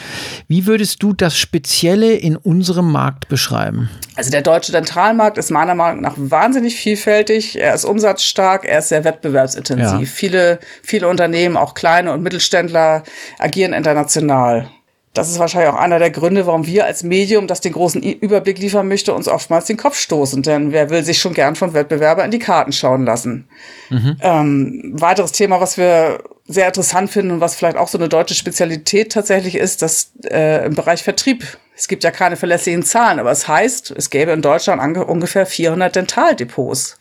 Wie 0.49 0.67
würdest 0.67 1.03
du 1.03 1.15
das 1.15 1.39
Spezielle 1.39 2.13
in 2.13 2.37
unserem 2.37 2.93
Markt 2.93 3.29
beschreiben? 3.29 3.89
Also 4.17 4.31
der 4.31 4.43
deutsche 4.43 4.73
Dentalmarkt 4.73 5.39
ist 5.39 5.51
meiner 5.51 5.75
Meinung 5.75 6.03
nach 6.03 6.15
wahnsinnig 6.17 6.77
vielfältig. 6.77 7.59
Er 7.71 7.77
ist 7.77 7.85
umsatzstark, 7.85 8.65
er 8.65 8.81
ist 8.81 8.89
sehr 8.89 9.05
wettbewerbsintensiv. 9.05 10.09
Ja. 10.09 10.15
Viele, 10.15 10.59
viele 10.83 11.07
Unternehmen, 11.07 11.57
auch 11.57 11.75
kleine 11.75 12.13
und 12.13 12.21
Mittelständler, 12.21 13.05
agieren 13.39 13.73
international. 13.73 14.69
Das 15.15 15.29
ist 15.29 15.41
wahrscheinlich 15.41 15.71
auch 15.71 15.79
einer 15.79 15.99
der 15.99 16.11
Gründe, 16.11 16.47
warum 16.47 16.67
wir 16.67 16.85
als 16.85 17.03
Medium, 17.03 17.49
das 17.49 17.61
den 17.61 17.73
großen 17.73 18.01
Überblick 18.03 18.59
liefern 18.59 18.87
möchte, 18.87 19.13
uns 19.13 19.27
oftmals 19.27 19.67
den 19.67 19.77
Kopf 19.77 19.97
stoßen. 19.97 20.43
Denn 20.43 20.71
wer 20.71 20.91
will 20.91 21.05
sich 21.05 21.21
schon 21.21 21.35
gern 21.35 21.57
von 21.57 21.75
Wettbewerber 21.75 22.25
in 22.25 22.31
die 22.31 22.39
Karten 22.39 22.73
schauen 22.73 23.05
lassen? 23.05 23.49
Mhm. 23.89 24.17
Ähm, 24.21 24.93
weiteres 24.95 25.33
Thema, 25.33 25.61
was 25.61 25.77
wir 25.77 26.23
sehr 26.47 26.69
interessant 26.69 27.11
finden 27.11 27.33
und 27.33 27.41
was 27.41 27.57
vielleicht 27.57 27.77
auch 27.77 27.89
so 27.89 27.99
eine 27.99 28.09
deutsche 28.09 28.35
Spezialität 28.35 29.11
tatsächlich 29.13 29.57
ist, 29.57 29.83
dass 29.83 30.13
äh, 30.25 30.67
im 30.67 30.75
Bereich 30.75 31.03
Vertrieb, 31.03 31.45
es 31.77 31.89
gibt 31.89 32.05
ja 32.05 32.13
keine 32.13 32.37
verlässlichen 32.37 32.85
Zahlen, 32.85 33.19
aber 33.19 33.33
es 33.33 33.49
heißt, 33.49 33.93
es 33.97 34.11
gäbe 34.11 34.31
in 34.31 34.43
Deutschland 34.43 34.97
ungefähr 34.97 35.47
400 35.47 35.97
Dentaldepots. 35.97 36.99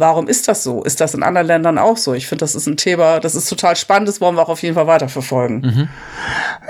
Warum 0.00 0.28
ist 0.28 0.48
das 0.48 0.64
so? 0.64 0.82
Ist 0.82 1.02
das 1.02 1.12
in 1.12 1.22
anderen 1.22 1.46
Ländern 1.46 1.76
auch 1.76 1.98
so? 1.98 2.14
Ich 2.14 2.26
finde, 2.26 2.40
das 2.40 2.54
ist 2.54 2.66
ein 2.66 2.78
Thema, 2.78 3.20
das 3.20 3.34
ist 3.34 3.50
total 3.50 3.76
spannend, 3.76 4.08
das 4.08 4.18
wollen 4.22 4.34
wir 4.34 4.40
auch 4.40 4.48
auf 4.48 4.62
jeden 4.62 4.74
Fall 4.74 4.86
weiterverfolgen. 4.86 5.60
Mhm. 5.60 5.88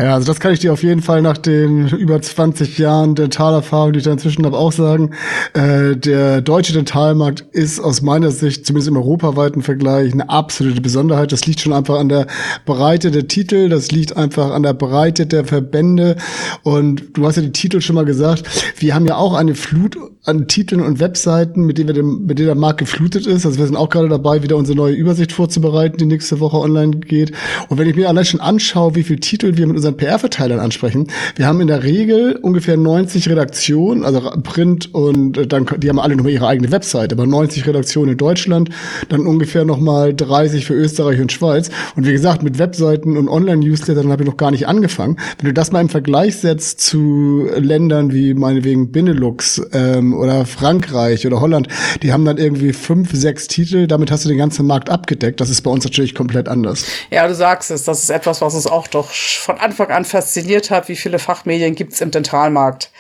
Ja, 0.01 0.15
also 0.15 0.27
das 0.27 0.41
kann 0.41 0.53
ich 0.53 0.59
dir 0.59 0.73
auf 0.73 0.83
jeden 0.83 1.01
Fall 1.01 1.23
nach 1.23 1.39
den 1.39 1.87
über 1.89 2.21
20 2.21 2.79
Jahren 2.79 3.15
Dentalerfahrung, 3.15 3.93
die 3.93 4.01
ich 4.01 4.05
da 4.05 4.11
inzwischen 4.11 4.45
habe, 4.45 4.59
auch 4.59 4.73
sagen. 4.73 5.13
Äh, 5.55 5.97
der 5.97 6.41
deutsche 6.41 6.73
Dentalmarkt 6.73 7.45
ist 7.53 7.79
aus 7.79 8.03
meiner 8.03 8.33
Sicht, 8.33 8.67
zumindest 8.67 8.89
im 8.89 8.97
europaweiten 8.97 9.63
Vergleich, 9.63 10.13
eine 10.13 10.29
absolute 10.29 10.81
Besonderheit. 10.81 11.31
Das 11.31 11.47
liegt 11.47 11.61
schon 11.61 11.73
einfach 11.73 12.01
an 12.01 12.09
der 12.09 12.27
Breite 12.67 13.13
der 13.13 13.29
Titel, 13.29 13.69
das 13.69 13.93
liegt 13.93 14.17
einfach 14.17 14.51
an 14.51 14.65
der 14.65 14.75
Breite 14.75 15.27
der 15.27 15.45
Verbände. 15.45 16.17
Und 16.65 17.17
du 17.17 17.27
hast 17.27 17.37
ja 17.37 17.43
die 17.43 17.53
Titel 17.53 17.81
schon 17.81 17.95
mal 17.95 18.05
gesagt. 18.05 18.43
Wir 18.77 18.95
haben 18.95 19.07
ja 19.07 19.15
auch 19.15 19.35
eine 19.35 19.55
Flut 19.55 19.97
an 20.25 20.49
Titeln 20.49 20.83
und 20.83 21.01
Webseiten, 21.01 21.65
mit 21.65 21.79
denen 21.79 21.89
wir 21.89 21.95
dem, 21.95 22.27
mit 22.27 22.39
denen 22.39 22.47
der 22.47 22.55
Markt 22.55 22.79
geflutet 22.79 23.20
ist. 23.27 23.47
Also 23.47 23.59
wir 23.59 23.67
sind 23.67 23.77
auch 23.77 23.89
gerade 23.89 24.09
dabei, 24.09 24.43
wieder 24.43 24.57
unsere 24.57 24.77
neue 24.77 24.95
Übersicht 24.95 25.33
vorzubereiten, 25.33 25.97
die 25.99 26.07
nächste 26.07 26.41
Woche 26.41 26.59
online 26.59 26.99
geht. 26.99 27.33
Und 27.69 27.79
wenn 27.79 27.89
ich 27.89 27.97
mir 27.97 28.09
allein 28.09 28.25
schon 28.25 28.41
anschaue, 28.41 28.95
wie 28.95 29.03
viele 29.03 29.21
Titel 29.21 29.57
wir 29.57 29.67
mit 29.67 29.77
unseren 29.77 29.97
PR-Verteilern 29.97 30.61
ansprechen, 30.61 31.09
wir 31.37 31.47
haben 31.47 31.61
in 31.61 31.67
der 31.67 31.83
Regel 31.83 32.39
ungefähr 32.43 32.77
90 32.77 33.29
Redaktionen, 33.29 34.05
also 34.05 34.21
Print 34.43 34.95
und 34.95 35.39
äh, 35.39 35.47
dann, 35.47 35.67
die 35.79 35.89
haben 35.89 35.99
alle 35.99 36.17
nochmal 36.17 36.33
ihre 36.33 36.47
eigene 36.47 36.71
Webseite, 36.71 37.15
aber 37.15 37.27
90 37.27 37.67
Redaktionen 37.67 38.13
in 38.13 38.19
Deutschland, 38.19 38.71
dann 39.09 39.27
ungefähr 39.27 39.65
nochmal 39.65 40.15
30 40.15 40.65
für 40.67 40.75
Österreich 40.75 41.21
und 41.21 41.33
Schweiz. 41.33 41.71
Und 41.97 42.07
wie 42.07 42.13
gesagt, 42.13 42.43
mit 42.43 42.59
Webseiten 42.59 43.17
und 43.17 43.29
Online-Newslettern 43.29 44.11
habe 44.11 44.23
ich 44.23 44.29
noch 44.29 44.37
gar 44.37 44.51
nicht 44.51 44.69
angefangen. 44.69 45.17
Wenn 45.39 45.47
du 45.47 45.55
das 45.55 45.73
mal 45.73 45.81
im 45.81 45.89
Vergleich 45.89 46.37
setzt 46.37 46.81
zu 46.81 47.49
Ländern 47.57 48.13
wie 48.13 48.35
meinetwegen 48.35 48.93
Benelux, 48.93 49.61
ähm, 49.73 50.15
oder 50.15 50.47
Frankreich 50.47 51.27
oder 51.27 51.41
Holland, 51.41 51.69
die 52.03 52.13
haben 52.13 52.25
dann 52.25 52.39
irgendwie 52.39 52.73
fünf, 52.73 53.00
sechs 53.05 53.47
Titel, 53.47 53.87
damit 53.87 54.11
hast 54.11 54.25
du 54.25 54.29
den 54.29 54.39
ganzen 54.39 54.67
Markt 54.67 54.91
abgedeckt. 54.91 55.41
Das 55.41 55.51
ist 55.51 55.63
bei 55.63 55.71
uns 55.71 55.85
natürlich 55.85 56.15
komplett 56.15 56.49
anders. 56.49 56.85
Ja, 57.11 57.27
du 57.27 57.35
sagst 57.35 57.71
es, 57.71 57.85
das 57.85 58.03
ist 58.03 58.11
etwas, 58.11 58.41
was 58.41 58.55
uns 58.55 58.67
auch 58.67 58.87
doch 58.89 59.11
von 59.11 59.59
Anfang 59.59 59.91
an 59.91 60.05
fasziniert 60.05 60.71
hat. 60.71 60.89
Wie 60.89 60.97
viele 60.97 61.19
Fachmedien 61.19 61.75
gibt 61.75 61.93
es 61.93 62.01
im 62.01 62.11
Dentalmarkt? 62.11 62.91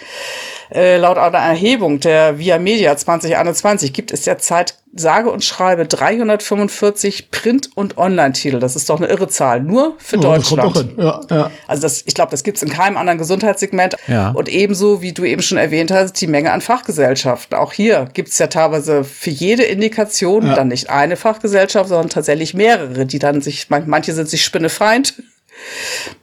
Äh, 0.72 0.98
laut 0.98 1.18
einer 1.18 1.38
Erhebung 1.38 2.00
der 2.00 2.38
Via 2.38 2.58
Media 2.58 2.96
2021 2.96 3.92
gibt 3.92 4.12
es 4.12 4.22
derzeit 4.22 4.74
sage 4.92 5.30
und 5.30 5.44
schreibe 5.44 5.86
345 5.86 7.30
Print- 7.30 7.70
und 7.74 7.96
Online-Titel. 7.96 8.58
Das 8.58 8.74
ist 8.74 8.90
doch 8.90 8.98
eine 8.98 9.06
irre 9.06 9.28
Zahl. 9.28 9.60
Nur 9.60 9.94
für 9.98 10.18
oh, 10.18 10.22
Deutschland. 10.22 10.94
Ja, 10.96 11.20
ja. 11.30 11.50
Also 11.68 11.82
das, 11.82 12.02
ich 12.06 12.14
glaube, 12.14 12.32
das 12.32 12.42
gibt 12.42 12.56
es 12.56 12.62
in 12.62 12.70
keinem 12.70 12.96
anderen 12.96 13.18
Gesundheitssegment. 13.18 13.96
Ja. 14.08 14.30
Und 14.30 14.48
ebenso, 14.48 15.00
wie 15.00 15.12
du 15.12 15.24
eben 15.24 15.42
schon 15.42 15.58
erwähnt 15.58 15.90
hast, 15.92 16.20
die 16.20 16.26
Menge 16.26 16.52
an 16.52 16.60
Fachgesellschaften. 16.60 17.56
Auch 17.56 17.72
hier 17.72 18.08
gibt 18.12 18.30
es 18.30 18.38
ja 18.38 18.48
teilweise 18.48 19.04
für 19.04 19.30
jede 19.30 19.62
Indikation 19.62 20.46
dann 20.46 20.68
nicht 20.68 20.90
eine 20.90 21.16
Fachgesellschaft, 21.16 21.88
sondern 21.88 22.08
tatsächlich 22.08 22.54
mehrere, 22.54 23.06
die 23.06 23.18
dann 23.18 23.42
sich, 23.42 23.68
manche 23.70 24.12
sind 24.12 24.28
sich 24.28 24.44
spinnefeind 24.44 25.14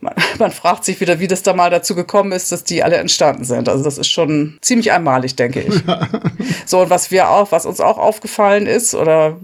man, 0.01 0.13
man, 0.39 0.51
fragt 0.51 0.85
sich 0.85 0.99
wieder, 0.99 1.19
wie 1.19 1.27
das 1.27 1.43
da 1.43 1.53
mal 1.53 1.69
dazu 1.69 1.95
gekommen 1.95 2.31
ist, 2.31 2.51
dass 2.51 2.63
die 2.63 2.83
alle 2.83 2.97
entstanden 2.97 3.43
sind. 3.43 3.69
Also 3.69 3.83
das 3.83 3.97
ist 3.97 4.09
schon 4.09 4.57
ziemlich 4.61 4.91
einmalig, 4.91 5.35
denke 5.35 5.61
ich. 5.61 5.83
so, 6.65 6.81
und 6.81 6.89
was 6.89 7.11
wir 7.11 7.29
auch, 7.29 7.51
was 7.51 7.65
uns 7.65 7.79
auch 7.79 7.97
aufgefallen 7.97 8.65
ist, 8.65 8.95
oder 8.95 9.37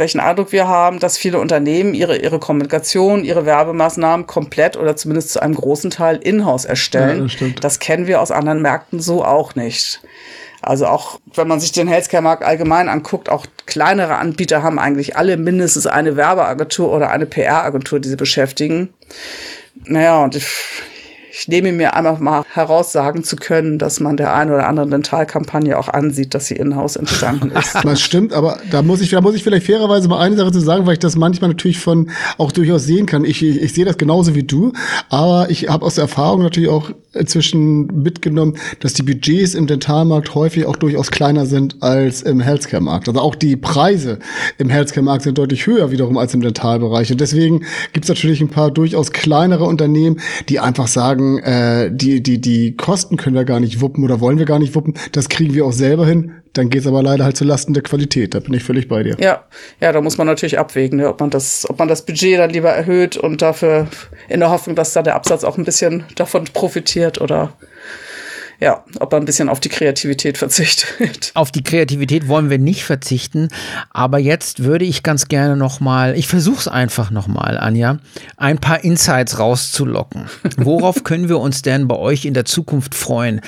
welchen 0.00 0.20
Eindruck 0.20 0.52
wir 0.52 0.66
haben, 0.66 0.98
dass 0.98 1.18
viele 1.18 1.38
Unternehmen 1.38 1.94
ihre, 1.94 2.16
ihre 2.16 2.38
Kommunikation, 2.38 3.24
ihre 3.24 3.46
Werbemaßnahmen 3.46 4.26
komplett 4.26 4.76
oder 4.76 4.96
zumindest 4.96 5.30
zu 5.30 5.40
einem 5.42 5.54
großen 5.54 5.90
Teil 5.90 6.16
in-house 6.16 6.64
erstellen. 6.64 7.28
Ja, 7.28 7.48
das, 7.48 7.60
das 7.60 7.78
kennen 7.78 8.06
wir 8.06 8.20
aus 8.20 8.30
anderen 8.30 8.62
Märkten 8.62 9.00
so 9.00 9.24
auch 9.24 9.54
nicht. 9.54 10.00
Also 10.62 10.86
auch, 10.86 11.20
wenn 11.34 11.48
man 11.48 11.60
sich 11.60 11.72
den 11.72 11.88
Healthcare-Markt 11.88 12.42
allgemein 12.42 12.88
anguckt, 12.88 13.28
auch 13.28 13.46
kleinere 13.66 14.16
Anbieter 14.16 14.62
haben 14.62 14.78
eigentlich 14.78 15.16
alle 15.16 15.36
mindestens 15.36 15.86
eine 15.86 16.16
Werbeagentur 16.16 16.92
oder 16.92 17.10
eine 17.10 17.26
PR-Agentur, 17.26 18.00
die 18.00 18.10
sie 18.10 18.16
beschäftigen. 18.16 18.92
Naja, 19.84 20.22
und 20.22 20.36
ich, 20.36 20.46
ich 21.40 21.48
nehme 21.48 21.72
mir 21.72 21.94
einfach 21.94 22.20
mal 22.20 22.44
heraussagen 22.52 23.24
zu 23.24 23.36
können, 23.36 23.78
dass 23.78 23.98
man 23.98 24.18
der 24.18 24.34
einen 24.34 24.50
oder 24.52 24.68
anderen 24.68 24.90
Dentalkampagne 24.90 25.78
auch 25.78 25.88
ansieht, 25.88 26.34
dass 26.34 26.48
sie 26.48 26.56
in-house 26.56 26.96
entstanden 26.96 27.50
ist. 27.58 27.76
Das 27.82 28.02
stimmt, 28.02 28.34
aber 28.34 28.58
da 28.70 28.82
muss 28.82 29.00
ich, 29.00 29.08
da 29.08 29.22
muss 29.22 29.34
ich 29.34 29.42
vielleicht 29.42 29.64
fairerweise 29.64 30.06
mal 30.08 30.20
eine 30.20 30.36
Sache 30.36 30.52
zu 30.52 30.60
sagen, 30.60 30.84
weil 30.84 30.94
ich 30.94 30.98
das 30.98 31.16
manchmal 31.16 31.48
natürlich 31.48 31.78
von 31.78 32.10
auch 32.36 32.52
durchaus 32.52 32.84
sehen 32.84 33.06
kann. 33.06 33.24
Ich, 33.24 33.42
ich, 33.42 33.62
ich 33.62 33.72
sehe 33.72 33.86
das 33.86 33.96
genauso 33.96 34.34
wie 34.34 34.42
du, 34.42 34.74
aber 35.08 35.48
ich 35.48 35.70
habe 35.70 35.86
aus 35.86 35.94
der 35.94 36.02
Erfahrung 36.02 36.42
natürlich 36.42 36.68
auch 36.68 36.90
inzwischen 37.14 37.86
mitgenommen, 38.02 38.58
dass 38.80 38.92
die 38.92 39.02
Budgets 39.02 39.54
im 39.54 39.66
Dentalmarkt 39.66 40.34
häufig 40.34 40.66
auch 40.66 40.76
durchaus 40.76 41.10
kleiner 41.10 41.46
sind 41.46 41.82
als 41.82 42.20
im 42.20 42.40
Healthcare-Markt. 42.40 43.08
Also 43.08 43.20
auch 43.20 43.34
die 43.34 43.56
Preise 43.56 44.18
im 44.58 44.68
Healthcare-Markt 44.68 45.22
sind 45.22 45.38
deutlich 45.38 45.66
höher 45.66 45.90
wiederum 45.90 46.18
als 46.18 46.34
im 46.34 46.42
Dentalbereich. 46.42 47.10
Und 47.10 47.20
deswegen 47.20 47.64
gibt 47.92 48.04
es 48.04 48.08
natürlich 48.10 48.40
ein 48.40 48.48
paar 48.50 48.70
durchaus 48.70 49.12
kleinere 49.12 49.64
Unternehmen, 49.64 50.20
die 50.48 50.60
einfach 50.60 50.86
sagen, 50.86 51.29
äh, 51.38 51.90
die, 51.92 52.22
die, 52.22 52.40
die 52.40 52.76
Kosten 52.76 53.16
können 53.16 53.36
wir 53.36 53.44
gar 53.44 53.60
nicht 53.60 53.80
wuppen 53.80 54.04
oder 54.04 54.20
wollen 54.20 54.38
wir 54.38 54.46
gar 54.46 54.58
nicht 54.58 54.74
wuppen. 54.74 54.94
Das 55.12 55.28
kriegen 55.28 55.54
wir 55.54 55.64
auch 55.64 55.72
selber 55.72 56.06
hin. 56.06 56.32
Dann 56.52 56.68
geht 56.68 56.80
es 56.80 56.86
aber 56.86 57.02
leider 57.02 57.24
halt 57.24 57.36
zu 57.36 57.44
Lasten 57.44 57.74
der 57.74 57.82
Qualität. 57.82 58.34
Da 58.34 58.40
bin 58.40 58.54
ich 58.54 58.64
völlig 58.64 58.88
bei 58.88 59.02
dir. 59.02 59.16
Ja, 59.20 59.44
ja, 59.80 59.92
da 59.92 60.00
muss 60.00 60.18
man 60.18 60.26
natürlich 60.26 60.58
abwägen, 60.58 60.98
ne, 60.98 61.08
ob 61.08 61.20
man 61.20 61.30
das, 61.30 61.68
ob 61.68 61.78
man 61.78 61.88
das 61.88 62.04
Budget 62.04 62.38
dann 62.38 62.50
lieber 62.50 62.70
erhöht 62.70 63.16
und 63.16 63.40
dafür 63.40 63.86
in 64.28 64.40
der 64.40 64.50
Hoffnung, 64.50 64.74
dass 64.74 64.92
da 64.92 65.02
der 65.02 65.14
Absatz 65.14 65.44
auch 65.44 65.58
ein 65.58 65.64
bisschen 65.64 66.04
davon 66.16 66.44
profitiert 66.52 67.20
oder 67.20 67.52
ja, 68.60 68.84
ob 68.98 69.12
er 69.12 69.18
ein 69.18 69.24
bisschen 69.24 69.48
auf 69.48 69.58
die 69.58 69.70
Kreativität 69.70 70.36
verzichtet. 70.36 71.32
Auf 71.34 71.50
die 71.50 71.62
Kreativität 71.62 72.28
wollen 72.28 72.50
wir 72.50 72.58
nicht 72.58 72.84
verzichten, 72.84 73.48
aber 73.90 74.18
jetzt 74.18 74.62
würde 74.62 74.84
ich 74.84 75.02
ganz 75.02 75.28
gerne 75.28 75.56
noch 75.56 75.80
mal, 75.80 76.14
ich 76.16 76.28
versuche 76.28 76.60
es 76.60 76.68
einfach 76.68 77.10
noch 77.10 77.26
mal, 77.26 77.56
Anja, 77.56 77.98
ein 78.36 78.58
paar 78.58 78.84
Insights 78.84 79.38
rauszulocken. 79.38 80.26
Worauf 80.58 81.04
können 81.04 81.30
wir 81.30 81.38
uns 81.38 81.62
denn 81.62 81.88
bei 81.88 81.96
euch 81.96 82.26
in 82.26 82.34
der 82.34 82.44
Zukunft 82.44 82.94
freuen? 82.94 83.40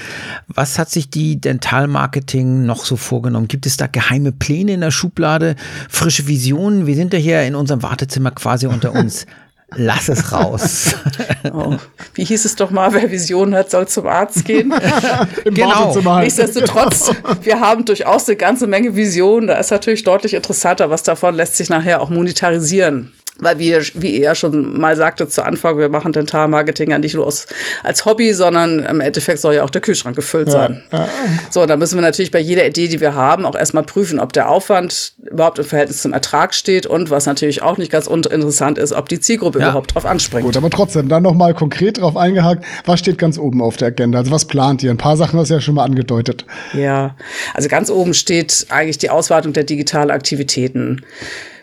Was 0.49 0.79
hat 0.79 0.91
sich 0.91 1.11
die 1.11 1.39
Dentalmarketing 1.39 2.65
noch 2.65 2.87
so 2.87 2.97
vorgenommen? 2.97 3.49
Gibt 3.49 3.67
es 3.67 3.77
da 3.77 3.89
geheime 3.89 4.33
Pläne 4.33 4.73
in 4.73 4.81
der 4.81 4.91
Schublade, 4.91 5.57
frische 5.91 6.27
Visionen? 6.27 6.87
Wir 6.87 6.95
sind 6.95 7.13
ja 7.13 7.19
hier 7.19 7.43
in 7.43 7.55
unserem 7.55 7.83
Wartezimmer 7.83 8.31
quasi 8.31 8.67
unter 8.67 8.93
uns. 8.95 9.27
Lass 9.77 10.09
es 10.09 10.33
raus. 10.33 10.95
Oh, 11.53 11.75
wie 12.15 12.25
hieß 12.25 12.45
es 12.45 12.55
doch 12.55 12.71
mal, 12.71 12.95
wer 12.95 13.11
Visionen 13.11 13.55
hat, 13.55 13.71
soll 13.71 13.89
zum 13.89 14.07
Arzt 14.07 14.45
gehen. 14.45 14.73
Im 15.45 15.55
genau. 15.55 15.95
Nichtsdestotrotz, 16.21 17.09
genau. 17.09 17.35
wir 17.43 17.61
haben 17.61 17.85
durchaus 17.85 18.29
eine 18.29 18.37
ganze 18.37 18.69
Menge 18.69 18.95
Visionen. 18.95 19.49
Da 19.49 19.55
ist 19.57 19.71
natürlich 19.71 20.05
deutlich 20.05 20.35
interessanter, 20.35 20.89
was 20.89 21.03
davon 21.03 21.35
lässt 21.35 21.57
sich 21.57 21.69
nachher 21.69 22.01
auch 22.01 22.11
monetarisieren. 22.11 23.13
Weil 23.43 23.59
wir, 23.59 23.83
wie 23.95 24.17
ihr 24.17 24.23
ja 24.23 24.35
schon 24.35 24.79
mal 24.81 24.97
sagte 24.97 25.27
zu 25.27 25.45
Anfang, 25.45 25.77
wir 25.77 25.89
machen 25.89 26.13
Dentalmarketing 26.13 26.91
ja 26.91 26.99
nicht 26.99 27.15
nur 27.15 27.27
aus, 27.27 27.47
als 27.83 28.05
Hobby, 28.05 28.33
sondern 28.35 28.85
im 28.85 29.01
Endeffekt 29.01 29.41
soll 29.41 29.55
ja 29.55 29.65
auch 29.65 29.71
der 29.71 29.81
Kühlschrank 29.81 30.15
gefüllt 30.15 30.51
sein. 30.51 30.83
Ja, 30.93 30.99
ja. 31.01 31.09
So, 31.51 31.67
da 31.67 31.77
müssen 31.77 31.97
wir 31.97 32.03
natürlich 32.03 32.31
bei 32.31 32.39
jeder 32.39 32.65
Idee, 32.67 32.87
die 32.87 33.01
wir 33.01 33.15
haben, 33.15 33.45
auch 33.45 33.57
erstmal 33.57 33.83
prüfen, 33.83 34.21
ob 34.21 34.33
der 34.33 34.49
Aufwand 34.49 35.15
überhaupt 35.19 35.59
im 35.59 35.65
Verhältnis 35.65 36.03
zum 36.03 36.13
Ertrag 36.13 36.55
steht 36.55 36.87
und 36.87 37.11
was 37.11 37.27
natürlich 37.27 37.63
auch 37.63 37.79
nicht 37.79 37.91
ganz 37.91 38.07
uninteressant 38.07 38.79
ist, 38.79 38.93
ob 38.93 39.09
die 39.09 39.19
Zielgruppe 39.19 39.59
ja. 39.59 39.71
überhaupt 39.71 39.95
drauf 39.95 40.07
anspringt. 40.07 40.45
Gut, 40.45 40.57
aber 40.57 40.71
trotzdem, 40.71 41.09
dann 41.09 41.25
nochmal 41.25 41.53
konkret 41.53 42.01
drauf 42.01 42.17
eingehakt, 42.17 42.65
was 42.85 43.01
steht 43.01 43.19
ganz 43.19 43.39
oben 43.39 43.61
auf 43.61 43.77
der 43.77 43.89
Agenda? 43.89 44.21
Also 44.21 44.31
was 44.31 44.45
plant 44.45 44.85
ihr? 44.85 44.91
Ein 44.91 44.99
paar 44.99 45.17
Sachen 45.17 45.41
hast 45.41 45.49
du 45.49 45.55
ja 45.55 45.61
schon 45.61 45.75
mal 45.75 45.85
angedeutet. 45.85 46.47
Ja, 46.75 47.17
also 47.55 47.69
ganz 47.69 47.91
oben 47.91 48.15
steht 48.15 48.67
eigentlich 48.69 48.99
die 48.99 49.11
Ausweitung 49.11 49.53
der 49.53 49.65
digitalen 49.65 50.13
Aktivitäten 50.13 51.03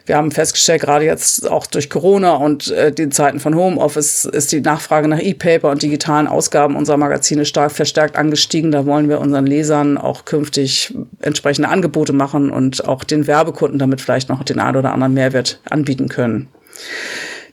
wir 0.10 0.18
haben 0.18 0.32
festgestellt, 0.32 0.82
gerade 0.82 1.06
jetzt 1.06 1.48
auch 1.48 1.68
durch 1.68 1.88
Corona 1.88 2.34
und 2.34 2.72
äh, 2.72 2.92
den 2.92 3.12
Zeiten 3.12 3.40
von 3.40 3.54
Homeoffice 3.54 4.26
ist 4.26 4.52
die 4.52 4.60
Nachfrage 4.60 5.08
nach 5.08 5.20
E-Paper 5.20 5.70
und 5.70 5.84
digitalen 5.84 6.28
Ausgaben 6.28 6.76
unserer 6.76 6.98
Magazine 6.98 7.46
stark 7.46 7.72
verstärkt 7.72 8.16
angestiegen. 8.16 8.72
Da 8.72 8.88
wollen 8.88 9.08
wir 9.08 9.22
unseren 9.22 9.46
Lesern 9.46 10.00
auch 10.00 10.26
künftig 10.26 10.96
entsprechende 11.22 11.70
Angebote 11.70 12.12
machen 12.12 12.50
und 12.50 12.88
auch 12.88 13.04
den 13.04 13.28
Werbekunden 13.28 13.78
damit 13.78 14.02
vielleicht 14.02 14.30
noch 14.30 14.44
den 14.44 14.60
einen 14.60 14.78
oder 14.78 14.94
anderen 14.94 15.14
Mehrwert 15.14 15.62
anbieten 15.70 16.10
können. 16.10 16.48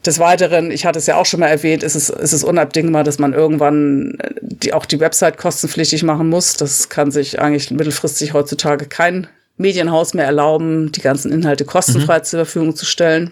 Des 0.03 0.17
Weiteren, 0.17 0.71
ich 0.71 0.87
hatte 0.87 0.97
es 0.97 1.05
ja 1.05 1.17
auch 1.17 1.27
schon 1.27 1.41
mal 1.41 1.47
erwähnt, 1.47 1.83
ist 1.83 1.95
es, 1.95 2.09
ist 2.09 2.33
es 2.33 2.43
unabdingbar, 2.43 3.03
dass 3.03 3.19
man 3.19 3.33
irgendwann 3.33 4.17
äh, 4.19 4.31
die, 4.41 4.73
auch 4.73 4.87
die 4.87 4.99
Website 4.99 5.37
kostenpflichtig 5.37 6.01
machen 6.01 6.27
muss. 6.27 6.55
Das 6.55 6.89
kann 6.89 7.11
sich 7.11 7.39
eigentlich 7.39 7.69
mittelfristig 7.69 8.33
heutzutage 8.33 8.87
kein 8.87 9.27
Medienhaus 9.57 10.13
mehr 10.13 10.25
erlauben, 10.25 10.91
die 10.91 11.01
ganzen 11.01 11.31
Inhalte 11.31 11.65
kostenfrei 11.65 12.19
mhm. 12.19 12.23
zur 12.23 12.37
Verfügung 12.39 12.75
zu 12.75 12.85
stellen. 12.85 13.31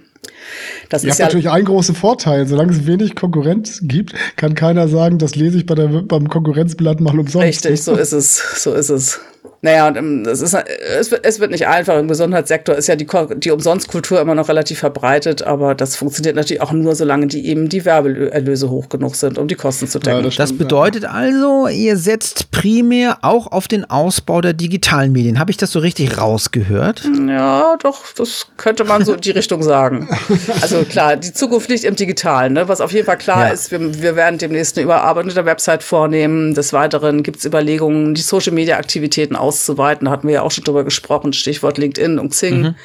Das 0.89 1.03
Ihr 1.03 1.09
ist 1.09 1.13
habt 1.13 1.19
ja 1.19 1.25
natürlich 1.25 1.49
einen 1.49 1.65
großen 1.65 1.95
Vorteil. 1.95 2.47
Solange 2.47 2.71
es 2.71 2.85
wenig 2.85 3.15
Konkurrenz 3.15 3.79
gibt, 3.83 4.13
kann 4.35 4.55
keiner 4.55 4.87
sagen, 4.87 5.17
das 5.17 5.35
lese 5.35 5.57
ich 5.57 5.65
bei 5.65 5.75
der, 5.75 5.87
beim 5.87 6.29
Konkurrenzblatt 6.29 6.99
mal 6.99 7.17
umsonst. 7.17 7.47
Richtig, 7.47 7.83
so 7.83 7.95
ist 7.95 8.11
es. 8.11 8.63
So 8.63 8.73
ist 8.73 8.89
es. 8.89 9.19
Naja, 9.65 9.87
und 9.87 9.97
ähm, 9.97 10.23
es, 10.27 10.41
ist, 10.41 10.53
es, 10.53 11.09
wird, 11.09 11.25
es 11.25 11.39
wird 11.39 11.49
nicht 11.49 11.67
einfach. 11.67 11.97
Im 11.97 12.07
Gesundheitssektor 12.07 12.75
ist 12.75 12.85
ja 12.85 12.95
die, 12.95 13.07
die 13.37 13.49
Umsonstkultur 13.49 14.21
immer 14.21 14.35
noch 14.35 14.47
relativ 14.47 14.77
verbreitet, 14.77 15.41
aber 15.41 15.73
das 15.73 15.95
funktioniert 15.95 16.35
natürlich 16.35 16.61
auch 16.61 16.71
nur, 16.71 16.93
solange 16.93 17.25
die 17.25 17.47
eben 17.47 17.67
die 17.67 17.83
Werbeerlöse 17.83 18.69
hoch 18.69 18.89
genug 18.89 19.15
sind, 19.15 19.39
um 19.39 19.47
die 19.47 19.55
Kosten 19.55 19.87
zu 19.87 19.97
decken. 19.97 20.17
Ja, 20.17 20.23
das, 20.23 20.35
das, 20.35 20.53
bedeutet 20.53 21.05
also, 21.05 21.67
ihr 21.67 21.97
setzt 21.97 22.51
primär 22.51 23.17
auch 23.23 23.51
auf 23.51 23.67
den 23.67 23.89
Ausbau 23.89 24.39
der 24.41 24.53
digitalen 24.53 25.11
Medien. 25.11 25.39
Habe 25.39 25.49
ich 25.49 25.57
das 25.57 25.71
so 25.71 25.79
richtig 25.79 26.19
rausgehört? 26.19 27.09
Ja, 27.27 27.75
doch, 27.81 28.13
das 28.15 28.47
könnte 28.57 28.83
man 28.83 29.03
so 29.03 29.13
in 29.13 29.21
die 29.21 29.31
Richtung 29.31 29.63
sagen. 29.63 30.07
Also 30.61 30.83
klar, 30.83 31.15
die 31.15 31.33
Zukunft 31.33 31.69
liegt 31.69 31.83
im 31.83 31.95
Digitalen. 31.95 32.53
Ne? 32.53 32.67
Was 32.67 32.81
auf 32.81 32.91
jeden 32.91 33.05
Fall 33.05 33.17
klar 33.17 33.47
ja. 33.47 33.53
ist, 33.53 33.71
wir, 33.71 34.01
wir 34.01 34.15
werden 34.15 34.37
demnächst 34.37 34.77
eine 34.77 34.83
überarbeitete 34.83 35.45
Website 35.45 35.83
vornehmen. 35.83 36.53
Des 36.53 36.73
Weiteren 36.73 37.23
gibt 37.23 37.37
es 37.37 37.45
Überlegungen, 37.45 38.13
die 38.13 38.21
Social-Media-Aktivitäten 38.21 39.35
aus 39.35 39.55
auszuweiten. 39.55 40.05
Da 40.05 40.11
hatten 40.11 40.27
wir 40.27 40.35
ja 40.35 40.41
auch 40.41 40.51
schon 40.51 40.63
drüber 40.63 40.83
gesprochen, 40.83 41.33
Stichwort 41.33 41.77
LinkedIn 41.77 42.19
und 42.19 42.29
Xing. 42.29 42.61
Mhm. 42.61 42.75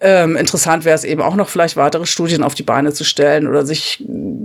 Ähm, 0.00 0.36
interessant 0.36 0.84
wäre 0.84 0.94
es 0.94 1.04
eben 1.04 1.22
auch 1.22 1.36
noch 1.36 1.48
vielleicht 1.48 1.76
weitere 1.76 2.06
Studien 2.06 2.42
auf 2.42 2.54
die 2.54 2.62
Beine 2.62 2.92
zu 2.92 3.04
stellen 3.04 3.46
oder 3.46 3.64
sich 3.64 4.04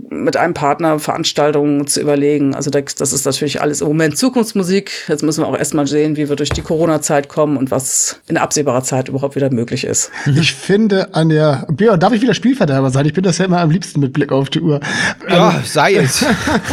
mit 0.09 0.37
einem 0.37 0.53
Partner 0.53 0.99
Veranstaltungen 0.99 1.87
zu 1.87 2.01
überlegen. 2.01 2.53
Also 2.53 2.69
das, 2.69 2.95
das 2.95 3.13
ist 3.13 3.25
natürlich 3.25 3.61
alles 3.61 3.81
im 3.81 3.87
Moment 3.87 4.17
Zukunftsmusik. 4.17 4.91
Jetzt 5.07 5.23
müssen 5.23 5.43
wir 5.43 5.47
auch 5.47 5.57
erstmal 5.57 5.87
sehen, 5.87 6.17
wie 6.17 6.29
wir 6.29 6.35
durch 6.35 6.49
die 6.49 6.61
Corona-Zeit 6.61 7.29
kommen 7.29 7.57
und 7.57 7.71
was 7.71 8.19
in 8.27 8.37
absehbarer 8.37 8.83
Zeit 8.83 9.09
überhaupt 9.09 9.35
wieder 9.35 9.51
möglich 9.51 9.83
ist. 9.85 10.11
Ich 10.39 10.53
finde 10.53 11.13
an 11.15 11.29
der 11.29 11.67
Björn, 11.69 11.99
darf 11.99 12.13
ich 12.13 12.21
wieder 12.21 12.33
Spielverderber 12.33 12.91
sein? 12.91 13.05
Ich 13.05 13.13
bin 13.13 13.23
das 13.23 13.39
ja 13.39 13.45
immer 13.45 13.59
am 13.59 13.71
liebsten 13.71 13.99
mit 13.99 14.13
Blick 14.13 14.31
auf 14.31 14.49
die 14.49 14.61
Uhr. 14.61 14.79
Ja, 15.29 15.51
ähm, 15.51 15.55
sei 15.65 15.95
es. 15.95 16.23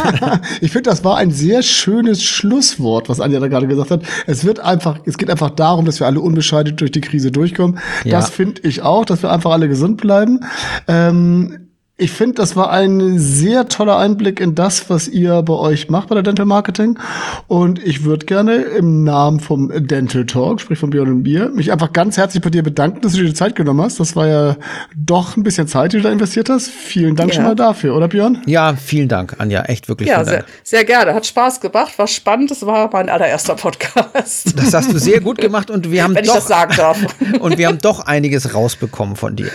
ich 0.61 0.71
finde, 0.71 0.89
das 0.89 1.03
war 1.03 1.17
ein 1.17 1.31
sehr 1.31 1.63
schönes 1.63 2.23
Schlusswort, 2.23 3.09
was 3.09 3.19
Anja 3.19 3.39
da 3.39 3.47
gerade 3.47 3.67
gesagt 3.67 3.91
hat. 3.91 4.03
Es 4.25 4.45
wird 4.45 4.61
einfach, 4.61 4.99
es 5.05 5.17
geht 5.17 5.29
einfach 5.29 5.49
darum, 5.49 5.85
dass 5.85 5.99
wir 5.99 6.07
alle 6.07 6.21
unbescheidet 6.21 6.79
durch 6.79 6.91
die 6.91 7.01
Krise 7.01 7.31
durchkommen. 7.31 7.79
Ja. 8.05 8.11
Das 8.19 8.29
finde 8.29 8.61
ich 8.67 8.81
auch, 8.81 9.05
dass 9.05 9.21
wir 9.23 9.31
einfach 9.31 9.51
alle 9.51 9.67
gesund 9.67 9.97
bleiben. 9.97 10.41
Ähm, 10.87 11.66
ich 11.99 12.11
finde, 12.11 12.35
das 12.35 12.55
war 12.55 12.69
ein 12.69 13.17
sehr 13.17 13.69
toller 13.69 13.97
Einblick 13.97 14.39
in 14.39 14.53
das, 14.53 14.87
was 14.87 15.07
ihr 15.07 15.41
bei 15.41 15.55
euch 15.55 15.89
macht 15.89 16.09
bei 16.09 16.13
der 16.13 16.21
Dental 16.21 16.45
Marketing. 16.45 16.99
Und 17.47 17.83
ich 17.83 18.03
würde 18.03 18.27
gerne 18.27 18.57
im 18.57 19.03
Namen 19.03 19.39
vom 19.39 19.71
Dental 19.87 20.27
Talk, 20.27 20.61
sprich 20.61 20.77
von 20.77 20.91
Björn 20.91 21.09
und 21.09 21.23
Bier, 21.23 21.49
mich 21.49 21.71
einfach 21.71 21.91
ganz 21.93 22.15
herzlich 22.15 22.43
bei 22.43 22.51
dir 22.51 22.61
bedanken, 22.61 23.01
dass 23.01 23.13
du 23.13 23.17
dir 23.17 23.25
die 23.25 23.33
Zeit 23.33 23.55
genommen 23.55 23.81
hast. 23.81 23.99
Das 23.99 24.15
war 24.15 24.27
ja 24.27 24.57
doch 24.95 25.37
ein 25.37 25.41
bisschen 25.41 25.67
Zeit, 25.67 25.93
die 25.93 25.97
du 25.97 26.03
da 26.03 26.11
investiert 26.11 26.49
hast. 26.49 26.69
Vielen 26.69 27.15
Dank 27.15 27.31
ja. 27.31 27.35
schon 27.37 27.45
mal 27.45 27.55
dafür, 27.55 27.95
oder 27.95 28.07
Björn? 28.07 28.43
Ja, 28.45 28.75
vielen 28.75 29.07
Dank, 29.07 29.35
Anja. 29.39 29.63
Echt 29.63 29.89
wirklich. 29.89 30.07
Ja, 30.07 30.23
sehr, 30.23 30.45
sehr, 30.63 30.85
gerne. 30.85 31.15
Hat 31.15 31.25
Spaß 31.25 31.61
gemacht, 31.61 31.97
war 31.97 32.07
spannend. 32.07 32.51
Das 32.51 32.63
war 32.63 32.91
mein 32.93 33.09
allererster 33.09 33.55
Podcast. 33.55 34.53
Das 34.55 34.71
hast 34.71 34.93
du 34.93 34.99
sehr 34.99 35.19
gut 35.19 35.39
gemacht 35.39 35.71
und 35.71 35.89
wir 35.89 36.03
haben 36.03 36.13
Wenn 36.13 36.25
doch, 36.25 36.35
ich 36.35 36.39
das 36.41 36.47
sagen 36.47 36.73
darf. 36.77 36.99
Und 37.39 37.57
wir 37.57 37.67
haben 37.67 37.79
doch 37.79 38.05
einiges 38.05 38.53
rausbekommen 38.53 39.15
von 39.15 39.35
dir. 39.35 39.49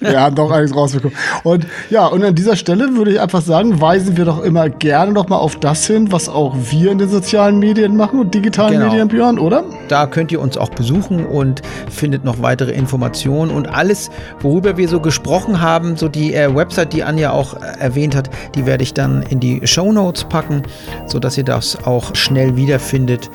Wir 0.00 0.20
haben 0.20 0.34
doch 0.34 0.50
einiges 0.50 0.74
rausbekommen. 0.74 1.16
Und 1.44 1.66
ja, 1.90 2.06
und 2.06 2.22
an 2.24 2.34
dieser 2.34 2.56
Stelle 2.56 2.96
würde 2.96 3.12
ich 3.12 3.20
einfach 3.20 3.42
sagen, 3.42 3.80
weisen 3.80 4.16
wir 4.16 4.24
doch 4.24 4.42
immer 4.42 4.68
gerne 4.68 5.12
noch 5.12 5.28
mal 5.28 5.36
auf 5.36 5.56
das 5.56 5.86
hin, 5.86 6.12
was 6.12 6.28
auch 6.28 6.54
wir 6.70 6.90
in 6.90 6.98
den 6.98 7.08
sozialen 7.08 7.58
Medien 7.58 7.96
machen 7.96 8.20
und 8.20 8.34
digitalen 8.34 8.74
genau. 8.74 8.86
Medien, 8.86 9.08
Björn, 9.08 9.38
oder? 9.38 9.64
Da 9.88 10.06
könnt 10.06 10.32
ihr 10.32 10.40
uns 10.40 10.56
auch 10.56 10.70
besuchen 10.70 11.24
und 11.24 11.62
findet 11.90 12.24
noch 12.24 12.42
weitere 12.42 12.72
Informationen 12.72 13.50
und 13.50 13.66
alles, 13.66 14.10
worüber 14.40 14.76
wir 14.76 14.88
so 14.88 15.00
gesprochen 15.00 15.60
haben, 15.60 15.96
so 15.96 16.08
die 16.08 16.34
äh, 16.34 16.54
Website, 16.54 16.92
die 16.92 17.04
Anja 17.04 17.32
auch 17.32 17.54
äh, 17.54 17.78
erwähnt 17.78 18.14
hat, 18.14 18.30
die 18.54 18.66
werde 18.66 18.82
ich 18.82 18.94
dann 18.94 19.22
in 19.22 19.40
die 19.40 19.66
Show 19.66 19.92
Notes 19.92 20.24
packen, 20.24 20.62
sodass 21.06 21.38
ihr 21.38 21.44
das 21.44 21.84
auch 21.84 22.14
schnell 22.14 22.56
wiederfindet. 22.56 23.30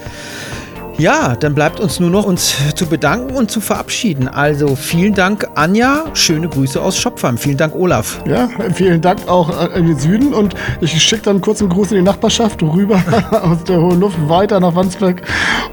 Ja, 0.98 1.36
dann 1.36 1.56
bleibt 1.56 1.80
uns 1.80 2.00
nur 2.00 2.10
noch 2.10 2.26
uns 2.26 2.56
zu 2.76 2.86
bedanken 2.86 3.36
und 3.36 3.50
zu 3.50 3.62
verabschieden. 3.62 4.28
Also 4.28 4.76
vielen 4.76 5.14
Dank, 5.14 5.48
Anja. 5.56 6.06
Schöne 6.14 6.48
Grüße 6.48 6.82
aus 6.82 6.98
Schopfheim. 6.98 7.38
Vielen 7.38 7.58
Dank, 7.58 7.76
Olaf. 7.76 8.22
Ja, 8.28 8.48
vielen 8.74 9.02
Dank 9.02 9.28
auch 9.28 9.74
in 9.76 9.88
den 9.88 9.98
Süden. 9.98 10.34
Und 10.34 10.54
ich 10.82 11.02
schicke 11.02 11.24
dann 11.24 11.42
kurz 11.42 11.62
einen 11.62 11.70
Gruß 11.70 11.92
in 11.92 11.98
die 11.98 12.04
Nachbarschaft 12.04 12.62
rüber 12.62 13.02
aus 13.32 13.64
der 13.64 13.82
hohen 13.82 14.00
Luft 14.00 14.18
weiter 14.30 14.60
nach 14.60 14.76
Wandsbek 14.76 15.24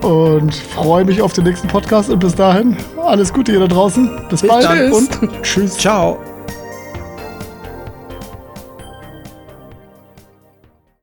und 0.02 0.54
freue 0.54 1.04
mich 1.04 1.20
auf 1.20 1.32
den 1.32 1.44
nächsten 1.44 1.68
Podcast. 1.68 2.10
Und 2.10 2.20
bis 2.20 2.34
dahin, 2.34 2.76
alles 3.04 3.32
Gute 3.32 3.52
ihr 3.52 3.60
da 3.60 3.66
draußen. 3.66 4.10
Bis, 4.30 4.40
bis 4.40 4.50
bald 4.50 4.64
dann. 4.64 4.92
und 4.92 5.42
tschüss. 5.42 5.76
Ciao. 5.76 6.18